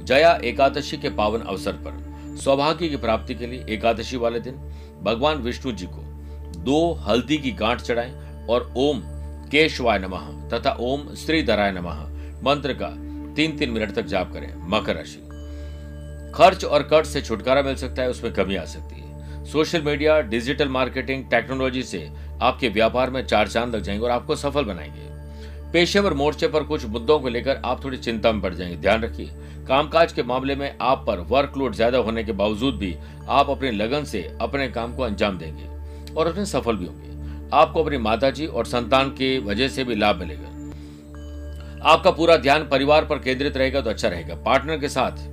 जया 0.04 0.32
एकादशी 0.44 0.96
के 0.96 1.10
पावन 1.10 1.40
अवसर 1.40 1.72
पर। 1.72 2.36
सौभाग्य 2.36 2.88
की 2.88 2.96
प्राप्ति 2.96 3.34
के 3.34 3.46
लिए 3.46 3.64
एकादशी 3.68 4.16
वाले 4.16 4.40
दिन। 4.40 4.54
भगवान 5.02 5.36
विष्णु 5.36 5.72
जी 5.72 5.86
को 5.86 6.02
दो 6.60 6.92
हल्दी 6.92 7.38
की 7.38 7.52
गांठ 7.52 7.80
चढ़ाएँ 7.80 8.46
और 8.46 8.72
ओम 8.76 9.02
केशवाय 9.48 9.98
नमः 9.98 10.48
तथा 10.48 10.76
ओम 10.80 11.14
श्रीधराय 11.14 11.72
नमः 11.72 12.04
मंत्र 12.42 12.72
का 12.72 12.88
तीन 13.34 13.56
तीन 13.56 13.70
मिनट 13.70 13.92
तक 13.92 14.02
जाप 14.02 14.32
करें। 14.32 14.52
मकर 14.68 14.96
राशि। 14.96 15.27
खर्च 16.34 16.64
और 16.64 16.82
कर्ज 16.82 17.06
से 17.06 17.20
छुटकारा 17.22 17.62
मिल 17.62 17.74
सकता 17.76 18.02
है, 18.02 18.10
उसमें 18.10 18.32
कमी 18.32 18.56
आ 18.56 18.64
सकती 18.64 18.94
है। 18.94 19.44
Social 19.46 19.82
media, 19.82 20.20
digital 20.20 20.68
marketing, 20.68 21.24
technology 21.24 21.82
से 21.82 22.08
आपके 22.42 22.68
व्यापार 22.68 23.10
में 23.10 23.24
चार 23.26 23.48
चाँद 23.48 23.74
लग 23.74 23.82
जाएँगे 23.82 24.04
और 24.04 24.10
आपको 24.10 24.36
सफल 24.36 24.64
बनाएँगे। 24.64 25.06
पेशेवर 25.72 26.14
मोर्चे 26.14 26.48
पर 26.48 26.62
कुछ 26.62 26.84
मुद्दों 26.86 27.18
को 27.20 27.28
लेकर 27.28 27.60
आप 27.64 27.84
थोड़ी 27.84 27.96
चिंता 27.96 28.32
में 28.32 28.40
पड़ 28.42 28.52
जाएँगे। 28.54 28.76
ध्यान 28.76 29.02
रखिए, 29.02 29.30
कामकाज 29.68 30.12
के 30.12 30.22
मामले 30.22 30.56
में 30.56 30.76
आप 30.80 31.04
पर 31.06 31.18
वर्कलोड 31.28 31.74
ज़्यादा 31.74 31.98
होने 31.98 32.24
के 32.24 32.32
बावजूद 32.32 32.76
भी 32.76 32.94
आप 33.28 33.50
अपने 33.50 33.70
लगन 33.70 34.04
से 34.04 34.22
अपने 34.40 34.68
काम 34.68 34.94
को 34.96 35.02
अंजाम 35.02 35.38
देंगे 35.38 36.14
और 36.14 36.28
उसमें 36.28 36.44
सफल 36.44 36.76
भी 36.76 36.86
होंगे। 36.86 37.06
आपको 37.56 37.82
अपनी 37.82 37.98
माताजी 37.98 38.46
और 38.46 38.66
संतान 38.66 39.10
की 39.10 39.38
वजह 39.38 39.68
से 39.68 39.84
भी 39.84 39.94
लाभ 39.94 40.16
मिलेगा। 40.16 40.46
आपका 41.84 42.10
पूरा 42.10 42.36
ध्यान 42.36 42.68
परिवार 42.68 43.04
पर 43.04 43.18
केंद्रित 43.18 43.56
रहेगा 43.56 43.80
तो 43.80 43.90
अच्छा 43.90 44.08
रहेगा। 44.08 44.34
पार्टनर 44.36 44.78
के 44.78 44.88
साथ 44.88 45.26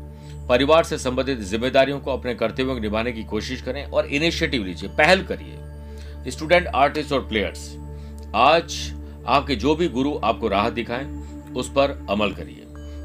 परिवार 0.49 0.83
से 0.83 0.97
संबंधित 0.97 1.39
जिम्मेदारियों 1.39 1.99
को 1.99 2.11
अपने 2.11 2.35
कर्तव्यों 2.35 2.75
को 2.75 2.79
निभाने 2.79 3.11
की 3.11 3.23
कोशिश 3.23 3.61
करें 3.61 3.85
और 3.85 4.05
इनिशिएटिव 4.05 4.63
लीजिए, 4.63 4.89
पहल 4.89 5.23
करिए। 5.23 6.31
स्टूडेंट 6.31 6.67
आर्टिस्ट 6.67 7.13
और 7.13 7.27
प्लेयर्स 7.27 7.77
आज 8.35 8.93
आपके 9.27 9.55
जो 9.55 9.75
भी 9.75 9.87
गुरु 9.87 10.19
आपको 10.23 10.47
राह 10.47 10.69
दिखाएँ, 10.69 11.05
उस 11.53 11.69
पर 11.69 12.05
अमल 12.09 12.31
करिए। 12.31 12.63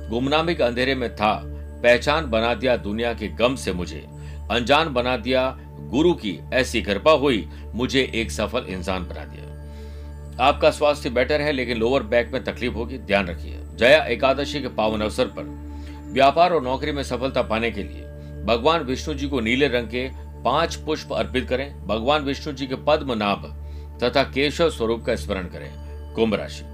गुमनामी 0.09 0.55
के 0.55 0.63
अंधेरे 0.63 0.95
में 0.95 1.17
था, 1.17 1.43
पहचान 1.83 2.31
बना 2.31 2.55
दिया 2.55 2.77
दुनिया 2.77 3.15
के 3.15 3.29
गम 3.29 3.55
से 3.57 3.73
मुझे। 3.73 4.07
अनजान 4.51 4.93
बना 4.93 5.17
दिया 5.17 5.59
गुरु 5.81 6.13
की 6.13 6.39
ऐसी 6.53 6.83
कृपा 6.83 7.13
हुई, 7.13 7.49
मुझे 7.75 8.13
एक 8.15 8.31
सफल 8.31 8.67
इंसान 8.69 9.09
बना 9.09 9.25
दिया। 9.25 9.51
आपका 10.45 10.71
स्वास्थ्य 10.71 11.11
बेटर 11.11 11.41
है, 11.41 11.53
लेकिन 11.53 11.79
लोअर 11.79 12.03
बैक 12.03 12.31
में 12.33 12.45
तकलीफ़ 12.45 12.75
होगी, 12.75 12.99
ध्यान 12.99 13.27
रखिए। 13.27 13.59
जया 13.77 14.05
एकादशी 14.05 14.61
के 14.61 14.69
पावन 14.69 15.01
अवसर 15.01 15.27
पर 15.27 15.70
व्यापार 16.11 16.53
और 16.53 16.63
नौकरी 16.63 16.93
में 16.93 17.03
सफलता 17.03 17.43
पाने 17.43 17.71
के 17.71 17.83
लिए 17.83 18.07
भगवान 18.47 18.83
विष्णु 18.83 19.15
जी 19.15 19.29
को 19.29 19.41
नीले 19.41 19.69
रंग 19.69 19.89
के 19.89 20.09
पाँच 20.45 20.75
पुष्प 20.77 21.13
अर्पित 21.13 21.49
करें। 21.49 21.87
भगवान 21.87 22.23
विष्णु 22.23 22.53
जी 22.53 22.67
के 22.67 22.75
पद्म 22.87 23.15
नाभ 23.15 23.45
तथा 24.03 24.23
केशव 24.25 24.71
स्वरूप 24.71 25.05
का 25.05 25.17
स्मरण 25.17 25.47
करें। 25.47 25.71
कुंभ 26.15 26.35
राशि। 26.35 26.65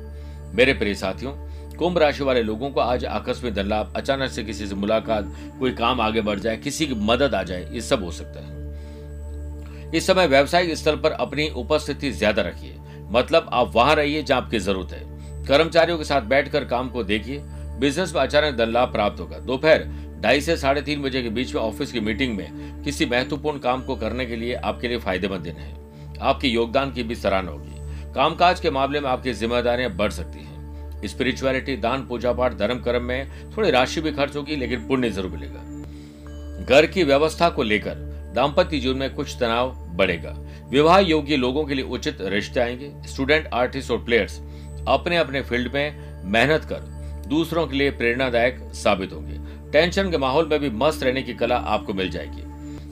मेरे 0.54 0.74
प्रिय 0.74 0.94
साथियों, 0.94 1.32
कुंभ 1.78 1.98
राशि 1.98 2.24
वाले 2.24 2.42
लोगों 2.42 2.70
को 2.70 2.80
आज 2.80 3.04
आकस्मिक 3.04 3.54
धन 3.54 3.66
लाभ 3.66 3.92
अचानक 3.96 4.30
से 4.30 4.44
किसी 4.44 4.66
से 4.66 4.74
मुलाकात, 4.74 5.32
कोई 5.58 5.72
काम 5.72 6.00
आगे 6.00 6.20
बढ़ 6.20 6.38
जाए, 6.38 6.56
किसी 6.56 6.86
की 6.86 6.94
मदद 6.94 7.34
आ 7.34 7.42
जाए, 7.42 7.68
ये 7.72 7.80
सब 7.80 8.04
हो 8.04 8.10
सकता 8.10 8.40
है। 8.40 9.90
इस 9.94 10.06
समय 10.06 10.26
व्यवसायिक 10.26 10.76
स्तर 10.76 10.96
पर 10.96 11.12
अपनी 11.12 11.48
उपस्थिति 11.56 12.10
ज़्यादा 12.12 12.42
रखिए। 12.42 12.76
मतलब 13.10 13.50
आप 13.52 13.72
वहाँ 13.74 13.94
रहिए 13.94 14.22
जहाँ 14.22 14.40
आपकी 14.42 14.58
ज़रूरत 14.58 14.92
है। 14.92 15.44
कर्मचारियों 15.46 15.98
के 15.98 16.04
साथ 16.04 16.22
बैठकर 16.22 16.64
काम 16.64 16.88
को 16.88 17.02
देखिए 17.04 17.42
बिज़नेस 17.78 18.14
में 18.14 18.20
अचानक 18.22 18.56
धन 18.56 18.68
लाभ 18.68 18.92
प्राप्त 18.92 19.20
होगा। 19.20 19.38
दोपहर 19.38 19.84
ढाई 20.20 20.40
से 20.40 20.56
साढ़े 20.56 20.82
तीन 20.82 21.02
बजे 21.02 21.22
के 21.22 21.28
बीच 21.28 21.54
में 21.54 21.62
ऑफ़िस 21.62 21.92
की 21.92 22.00
मीटिंग 22.00 22.36
में 22.36 22.82
किसी 22.82 23.06
महत्वपूर्ण 23.06 23.58
काम 23.58 23.82
को 23.82 23.96
करने 23.96 24.26
के 24.26 24.36
लिए 24.36 24.54
आपके 24.54 24.88
लिए 24.88 24.98
फ़ायदेमंद 24.98 25.40
दिन 25.40 25.56
है। 25.56 25.74
आपके 26.20 26.48
योगदान 26.48 26.92
की 26.92 27.02
भी 27.02 27.14
सराहना 27.14 27.50
होगी। 27.50 28.12
कामकाज 28.14 28.60
के 28.60 28.70
मामले 28.70 29.00
में 29.00 29.08
आपकी 29.10 29.32
जिम्मेदारियाँ 29.32 29.90
बढ़ 29.90 30.10
सकती 30.10 30.38
हैं। 30.38 31.06
स्पिरिचुअलिटी, 31.06 31.76
दान 31.76 32.06
पूजा 32.06 32.32
पाठ 32.32 32.54
धर्म 32.54 32.78
कर्म 32.78 33.02
में 33.02 33.30
थोड़ी 33.56 33.70
राशि 33.70 34.00
भी 34.00 34.12
खर्च 34.12 34.36
होगी, 34.36 34.56
लेकिन 34.56 34.86
पुण्य 34.88 35.10
ज़रूर 35.10 35.30
मिलेगा। 35.30 36.64
घर 36.64 36.86
की 36.86 37.04
व्यवस्था 37.04 37.48
को 37.48 37.62
लेकर 37.62 38.04
दाम्पत्य 38.36 38.78
जीवन 38.78 38.96
में 38.96 39.14
कुछ 39.14 39.36
तनाव 39.40 39.74
बढ़ेगा। 39.96 40.34
विवाह 40.70 40.98
योग्य 40.98 41.36
लोगों 41.36 41.64
के 41.64 41.74
लिए 41.74 41.84
उचित 41.84 42.18
रिश्ते 42.20 42.60
आएँगे। 42.60 42.92
स्टूडेंट, 43.08 43.48
आर्टिस्ट 43.54 43.90
और 43.90 44.04
प्लेयर्स 44.04 44.40
अपने 44.88 45.16
अपने 45.16 45.42
फ़ील्ड 45.42 45.72
में 45.74 46.22
मेहनत 46.24 46.64
कर 46.64 46.95
दूसरों 47.28 47.66
के 47.66 47.76
लिए 47.76 47.90
प्रेरणादायक 47.90 48.58
साबित 48.74 49.12
होंगे। 49.12 49.38
टेंशन 49.72 50.10
के 50.10 50.18
माहौल 50.18 50.48
में 50.48 50.58
भी 50.60 50.70
मस्त 50.70 51.02
रहने 51.02 51.22
की 51.22 51.34
कला 51.34 51.56
आपको 51.56 51.94
मिल 51.94 52.10
जाएगी। 52.10 52.42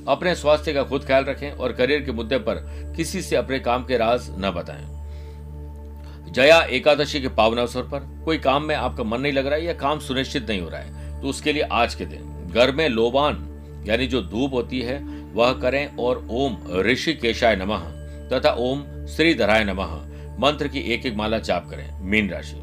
अपने 0.09 0.35
स्वास्थ्य 0.35 0.73
का 0.73 0.83
खुद 0.83 1.05
ख्याल 1.05 1.25
रखें 1.25 1.51
और 1.51 1.73
करियर 1.73 2.01
के 2.01 2.13
मुद्दे 2.13 2.39
पर 2.39 2.57
किसी 2.97 3.23
से 3.23 3.37
अपने 3.37 3.59
काम 3.59 3.85
के 3.85 3.97
राज 3.97 4.29
न 4.39 4.51
बताएँ। 4.51 4.93
जया 6.33 6.61
एकादशी 6.69 7.21
के 7.21 7.29
पावन 7.29 7.59
अवसर 7.59 7.83
पर, 7.83 8.01
कोई 8.25 8.39
काम 8.39 8.65
में 8.65 8.75
आपका 8.75 9.05
मन 9.05 9.21
नहीं 9.21 9.33
लग 9.33 9.47
रहा 9.47 9.55
है 9.55 9.65
या 9.65 9.73
काम 9.75 9.99
सुनिश्चित 9.99 10.49
नहीं 10.49 10.61
हो 10.61 10.69
रहा 10.69 10.81
है 10.81 11.21
तो 11.21 11.29
उसके 11.29 11.53
लिए 11.53 11.63
आज 11.63 11.95
के 11.95 12.05
दिन। 12.05 12.53
घर 12.53 12.73
में 12.73 12.89
लोबान, 12.89 13.37
यानी 13.87 14.07
जो 14.07 14.23
धूप 14.23 14.53
होती 14.53 14.81
है, 14.81 14.99
वह 15.35 15.53
करें 15.53 15.97
और 15.97 16.27
ओम 16.31 16.57
ऋषि 16.81 17.15
केशाय 17.15 17.57
नमः 17.57 17.81
तथा 18.31 18.51
ओम 18.61 18.83
श्रीधराय 19.07 19.65
नमः, 19.65 19.95
मंत्र 20.39 20.69
की 20.69 20.81
एक 20.95 21.07
एक 21.07 21.15
माला 21.15 21.39
जाप 21.39 21.69
करें, 21.71 21.91
मीन 22.01 22.31
राशि। 22.31 22.61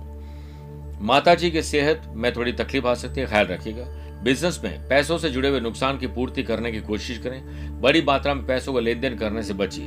माता 1.01 1.35
जी 1.35 1.51
की 1.51 1.61
सेहत, 1.61 2.01
में 2.07 2.33
थोड़ी 2.35 2.51
तकलीफ़ 2.51 2.87
आ 2.87 2.93
सकती 2.93 3.21
है, 3.21 3.27
ख्याल 3.27 3.45
रखिएगा। 3.45 3.83
बिज़नेस 4.23 4.61
में 4.63 4.87
पैसों 4.87 5.17
से 5.17 5.29
जुड़े 5.29 5.49
हुए 5.49 5.59
नुकसान 5.59 5.97
की 5.97 6.07
पूर्ति 6.07 6.43
करने 6.43 6.71
की 6.71 6.81
कोशिश 6.81 7.17
करें। 7.17 7.41
बड़ी 7.81 8.01
मात्रा 8.01 8.33
में 8.33 8.45
पैसों 8.45 8.73
का 8.73 8.79
लेन 8.79 8.99
देन 9.01 9.15
करने 9.15 9.43
से 9.43 9.53
बचिए। 9.53 9.85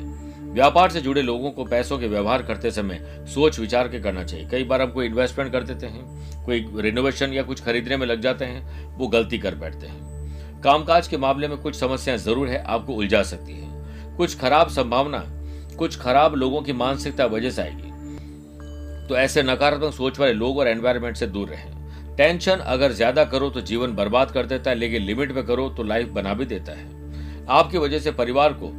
व्यापार 0.53 0.91
से 0.91 1.01
जुड़े 1.01 1.23
लोगों 1.23 1.51
को 1.51 1.65
पैसों 1.65 1.99
के 1.99 2.09
व्यवहार 2.09 2.43
करते 2.43 2.71
समय 2.71 3.25
सोच 3.35 3.59
विचार 3.59 3.89
के 3.89 4.01
करना 4.01 4.25
चाहिए। 4.25 4.49
कई 4.49 4.65
बार 4.65 4.83
हम 4.83 4.91
कोई 4.91 5.07
इन्वेस्टमेंट 5.07 5.53
कर 5.53 5.63
देते 5.63 5.87
हैं, 5.87 6.05
कोई 6.45 6.69
रिनोवेशन 6.77 7.33
या 7.33 7.43
कुछ 7.43 7.65
खरीदने 7.65 7.97
में 7.97 8.07
लग 8.07 8.21
जाते 8.21 8.45
हैं, 8.45 8.85
वो 8.99 9.09
गलती 9.09 9.39
कर 9.39 9.55
बैठते 9.55 9.87
हैं। 9.87 10.63
कामकाज 10.63 11.09
के 11.09 11.17
मामले 11.17 11.49
में 11.49 11.57
कुछ 11.57 11.77
समस्याएँ 11.77 12.19
ज़रूर 12.19 12.49
है, 12.49 12.65
आपको 12.65 12.95
उलझा 12.95 13.23
सकती 13.23 13.53
है। 13.53 13.69
कुछ 14.17 14.39
खराब 14.39 14.69
संभावना, 14.69 15.25
कुछ 15.79 15.99
खराब 15.99 16.35
लोगों 16.35 16.63
की 16.63 16.73
मानसिकता 16.73 17.27
वजह 17.27 17.51
से 17.51 17.63
आएगी। 17.63 17.94
तो 19.09 19.17
ऐसे 19.17 19.43
नकारात्मक 19.43 19.93
सोच 19.95 20.19
वाले 20.19 20.33
लोग 20.33 20.59
और 20.59 20.69
एनवायरमेंट 20.69 21.17
से 21.17 21.27
दूर 21.27 21.49
रहें। 21.49 22.17
टेंशन 22.17 22.57
अगर 22.57 22.93
ज़्यादा 22.93 23.25
करो 23.25 23.49
तो 23.51 23.61
जीवन 23.63 23.95
बर्बाद 23.95 24.31
कर 24.31 24.47
देता 24.47 24.71
है, 24.71 24.77
लेकिन 24.77 25.03
लिमिट 25.03 25.33
में 25.33 25.45
करो 25.47 25.69
तो 25.69 25.83
लाइफ 25.83 26.09
बना 26.11 26.35
भी 26.35 26.45
देता 26.47 26.73
है। 26.73 27.47
आपकी 27.51 27.79
वजह 27.79 27.99
से 27.99 28.11
परिवार 28.13 28.53
को 28.53 28.71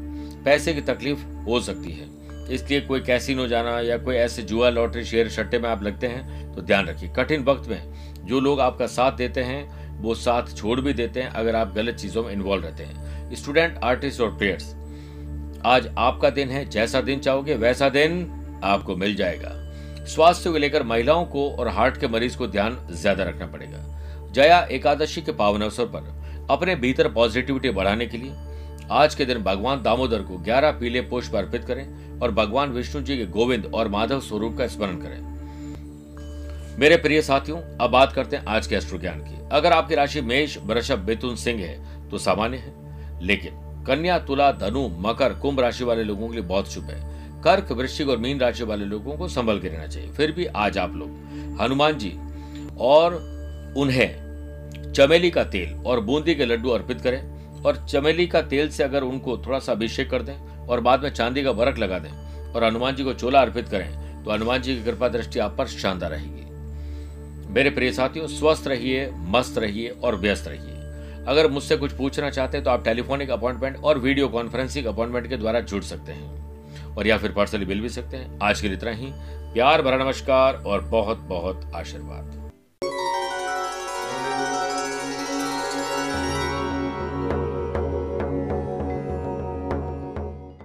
पैसे 0.46 0.74
की 0.74 0.82
तकलीफ़ 0.84 1.26
हो 1.46 1.60
सकती 1.62 1.92
है। 1.92 2.14
इसलिए 2.48 2.82
कोई 2.82 3.00
कैसीनो 3.02 3.48
जाना 3.48 3.80
या 3.80 3.98
कोई 3.98 4.16
ऐसे 4.16 4.42
जुआ 4.44 4.70
लॉटरी 4.70 5.04
शेयर 5.06 5.30
सट्टे 5.30 5.60
में 5.60 5.70
आप 5.70 5.84
लगते 5.84 6.08
हैं 6.08 6.54
तो 6.54 6.62
ध्यान 6.62 6.88
रखिए, 6.88 7.10
कठिन 7.10 7.44
वक्त 7.44 7.70
में 7.70 8.26
जो 8.26 8.40
लोग 8.40 8.60
आपका 8.62 8.88
साथ 8.88 9.12
देते 9.14 9.42
हैं, 9.42 10.02
वो 10.02 10.16
साथ 10.16 10.56
छोड़ 10.58 10.80
भी 10.82 10.94
देते 10.94 11.22
हैं, 11.22 11.30
अगर 11.30 11.56
आप 11.56 11.74
गलत 11.76 11.96
चीज़ों 11.96 12.24
में 12.24 12.32
इन्वॉल्व 12.34 12.64
रहते 12.64 12.84
हैं। 12.84 13.36
स्टूडेंट 13.36 13.80
आर्टिस्ट 13.84 14.22
और 14.22 14.36
प्लेयर्स 14.38 14.74
आज 15.66 15.90
आपका 15.98 16.30
दिन 16.30 16.50
है, 16.50 16.66
जैसा 16.66 17.02
दिन 17.02 17.20
चाहोगे, 17.20 17.56
वैसा 17.56 17.90
दिन 17.90 18.60
आपको 18.64 18.96
मिल 18.96 19.16
जाएगा। 19.16 19.50
स्वास्थ्य 20.08 20.52
को 20.52 20.58
लेकर 20.58 20.84
महिलाओं 20.84 21.26
को 21.26 21.50
और 21.52 21.68
हार्ट 21.68 21.98
के 21.98 22.08
मरीज़ 22.08 22.38
को 22.38 22.48
ध्यान 22.48 22.78
ज़्यादा 22.92 23.24
रखना 23.24 23.46
पड़ेगा। 23.48 23.84
जया 24.32 24.60
एकादशी 24.72 25.22
के 25.22 25.32
पावन 25.32 25.62
अवसर 25.62 25.86
पर 25.86 26.48
अपने 26.50 26.76
भीतर 26.76 27.12
पॉजिटिविटी 27.12 27.70
बढ़ाने 27.70 28.06
के 28.06 28.18
लिए 28.18 28.34
आज 28.92 29.16
के 29.16 29.26
दिन 29.26 29.38
भगवान 29.38 29.82
दामोदर 29.84 30.22
को 30.22 30.38
ग्यारह 30.38 30.72
पीले 30.72 31.02
पुष्प 31.02 31.36
अर्पित 31.36 31.64
करें 31.64 32.20
और 32.20 32.32
भगवान 32.32 32.72
विष्णु 32.72 33.02
जी 33.02 33.18
के 33.18 33.26
गोविंद 33.26 33.66
और 33.66 33.88
माधव 33.88 34.20
स्वरूप 34.20 34.58
का 34.58 34.68
स्मरण 34.68 34.98
करें। 34.98 35.34
मेरे 36.80 36.98
प्रिय 36.98 37.22
साथियों, 37.22 37.58
अब 37.58 37.90
बात 37.90 38.14
करते 38.14 38.36
हैं 38.36 38.46
आज 38.46 38.68
के 38.68 38.76
अष्ट 38.76 38.96
ज्ञान 38.96 39.20
की। 39.20 39.40
अगर 39.52 39.74
आपकी 39.74 39.96
राशि 39.96 40.22
मेष, 40.22 40.58
वृषभ, 40.58 41.06
मिथुन, 41.08 41.36
सिंह 41.36 41.62
है 41.62 42.10
तो 42.10 42.18
सामान्य 42.18 42.58
है। 42.58 42.74
लेकिन 43.22 43.84
कन्या, 43.88 44.20
तुला, 44.20 44.52
धनु, 44.52 44.88
मकर, 45.00 45.34
कुंभ 45.34 45.60
राशि 45.60 45.84
वाले 45.84 46.04
लोगों 46.04 46.28
के 46.28 46.36
लिए 46.36 46.44
बहुत 46.44 46.72
शुभ 46.72 46.84
है। 46.84 47.15
कर्क 47.46 47.72
वृश्चिक 47.72 48.10
और 48.10 48.18
मीन 48.18 48.40
राशि 48.40 48.64
वाले 48.64 48.86
लोगों 48.86 49.16
को 49.18 49.28
संभल 49.28 49.60
के 49.60 49.68
रहना 49.68 49.88
चाहिए। 49.88 50.12
फिर 50.12 50.32
भी 50.32 50.46
आज 50.46 50.78
आप 50.78 50.96
लोग, 50.96 51.10
हनुमान 51.62 51.98
जी 51.98 52.12
और 52.82 53.14
उन्हें 53.78 54.92
चमेली 54.94 55.30
का 55.32 55.44
तेल 55.46 55.74
और 55.86 56.00
बूंदी 56.00 56.36
के 56.36 56.46
लड्डू 56.46 56.70
अर्पित 56.70 57.02
करें 57.02 57.62
और 57.64 57.86
चमेली 57.86 58.26
का 58.28 58.42
तेल 58.44 58.70
से 58.70 58.84
अगर 58.84 59.04
उनको 59.04 59.38
थोड़ा 59.38 59.60
सा 59.60 59.72
अभिषेक 59.72 60.10
कर 60.10 60.22
दें 60.22 60.36
और 60.68 60.80
बाद 60.80 61.04
में 61.04 61.10
चांदी 61.10 61.44
का 61.44 61.52
वर्क 61.52 61.78
लगा 61.78 62.00
दें 62.00 62.10
और 62.54 62.64
हनुमान 62.64 62.96
जी 62.96 63.04
को 63.04 63.14
चोला 63.14 63.42
अर्पित 63.42 63.70
करें 63.70 64.24
तो 64.24 64.32
हनुमान 64.32 64.62
जी 64.62 64.76
की 64.76 64.84
कृपा 64.84 65.08
दृष्टि 65.10 65.40
आप 65.40 65.56
पर 65.58 65.68
शानदार 65.68 66.12
रहेगी। 66.12 67.54
मेरे 67.54 67.70
प्रिय 67.70 67.92
साथियों, 67.92 68.28
स्वस्थ 68.28 68.68
रहिए, 68.68 69.10
मस्त 69.30 69.58
रहिए 69.58 69.90
और 69.90 70.16
व्यस्त 70.16 70.48
रहिए। 70.48 71.24
अगर 71.28 71.52
मुझसे 71.52 71.78
कुछ 71.78 71.94
पूछना 71.94 72.30
चाहते 72.30 72.58
हैं 72.58 72.64
तो 72.64 72.72
आप 72.72 72.84
टेलीफोनिक 72.86 73.30
अपॉइंटमेंट 73.30 73.78
और 73.78 74.00
वीडियो 74.00 74.28
कॉन्फ्रेंसिंग 74.30 74.86
अपॉइंटमेंट 74.86 75.30
के 75.30 75.38
द्वारा 75.38 75.60
जुड़ 75.62 75.84
सकते 75.84 76.12
हैं। 76.12 76.44
और 76.98 77.08
या 77.08 77.18
फिर 77.18 77.32
पर्सनली 77.32 77.66
मिल 77.66 77.82
भी 77.82 77.90
सकते 77.90 78.18
हैं। 78.18 78.40
आज 78.42 78.62
के 78.62 78.68
लिए 78.68 78.78
इतना 78.78 78.92
ही। 78.92 79.12
प्यार, 79.54 79.82
भरा 79.82 79.98
नमस्कार 79.98 80.54
और 80.54 80.82
बहुत 80.82 81.18
बहुत 81.18 81.72
आशीर्वाद। 81.76 82.35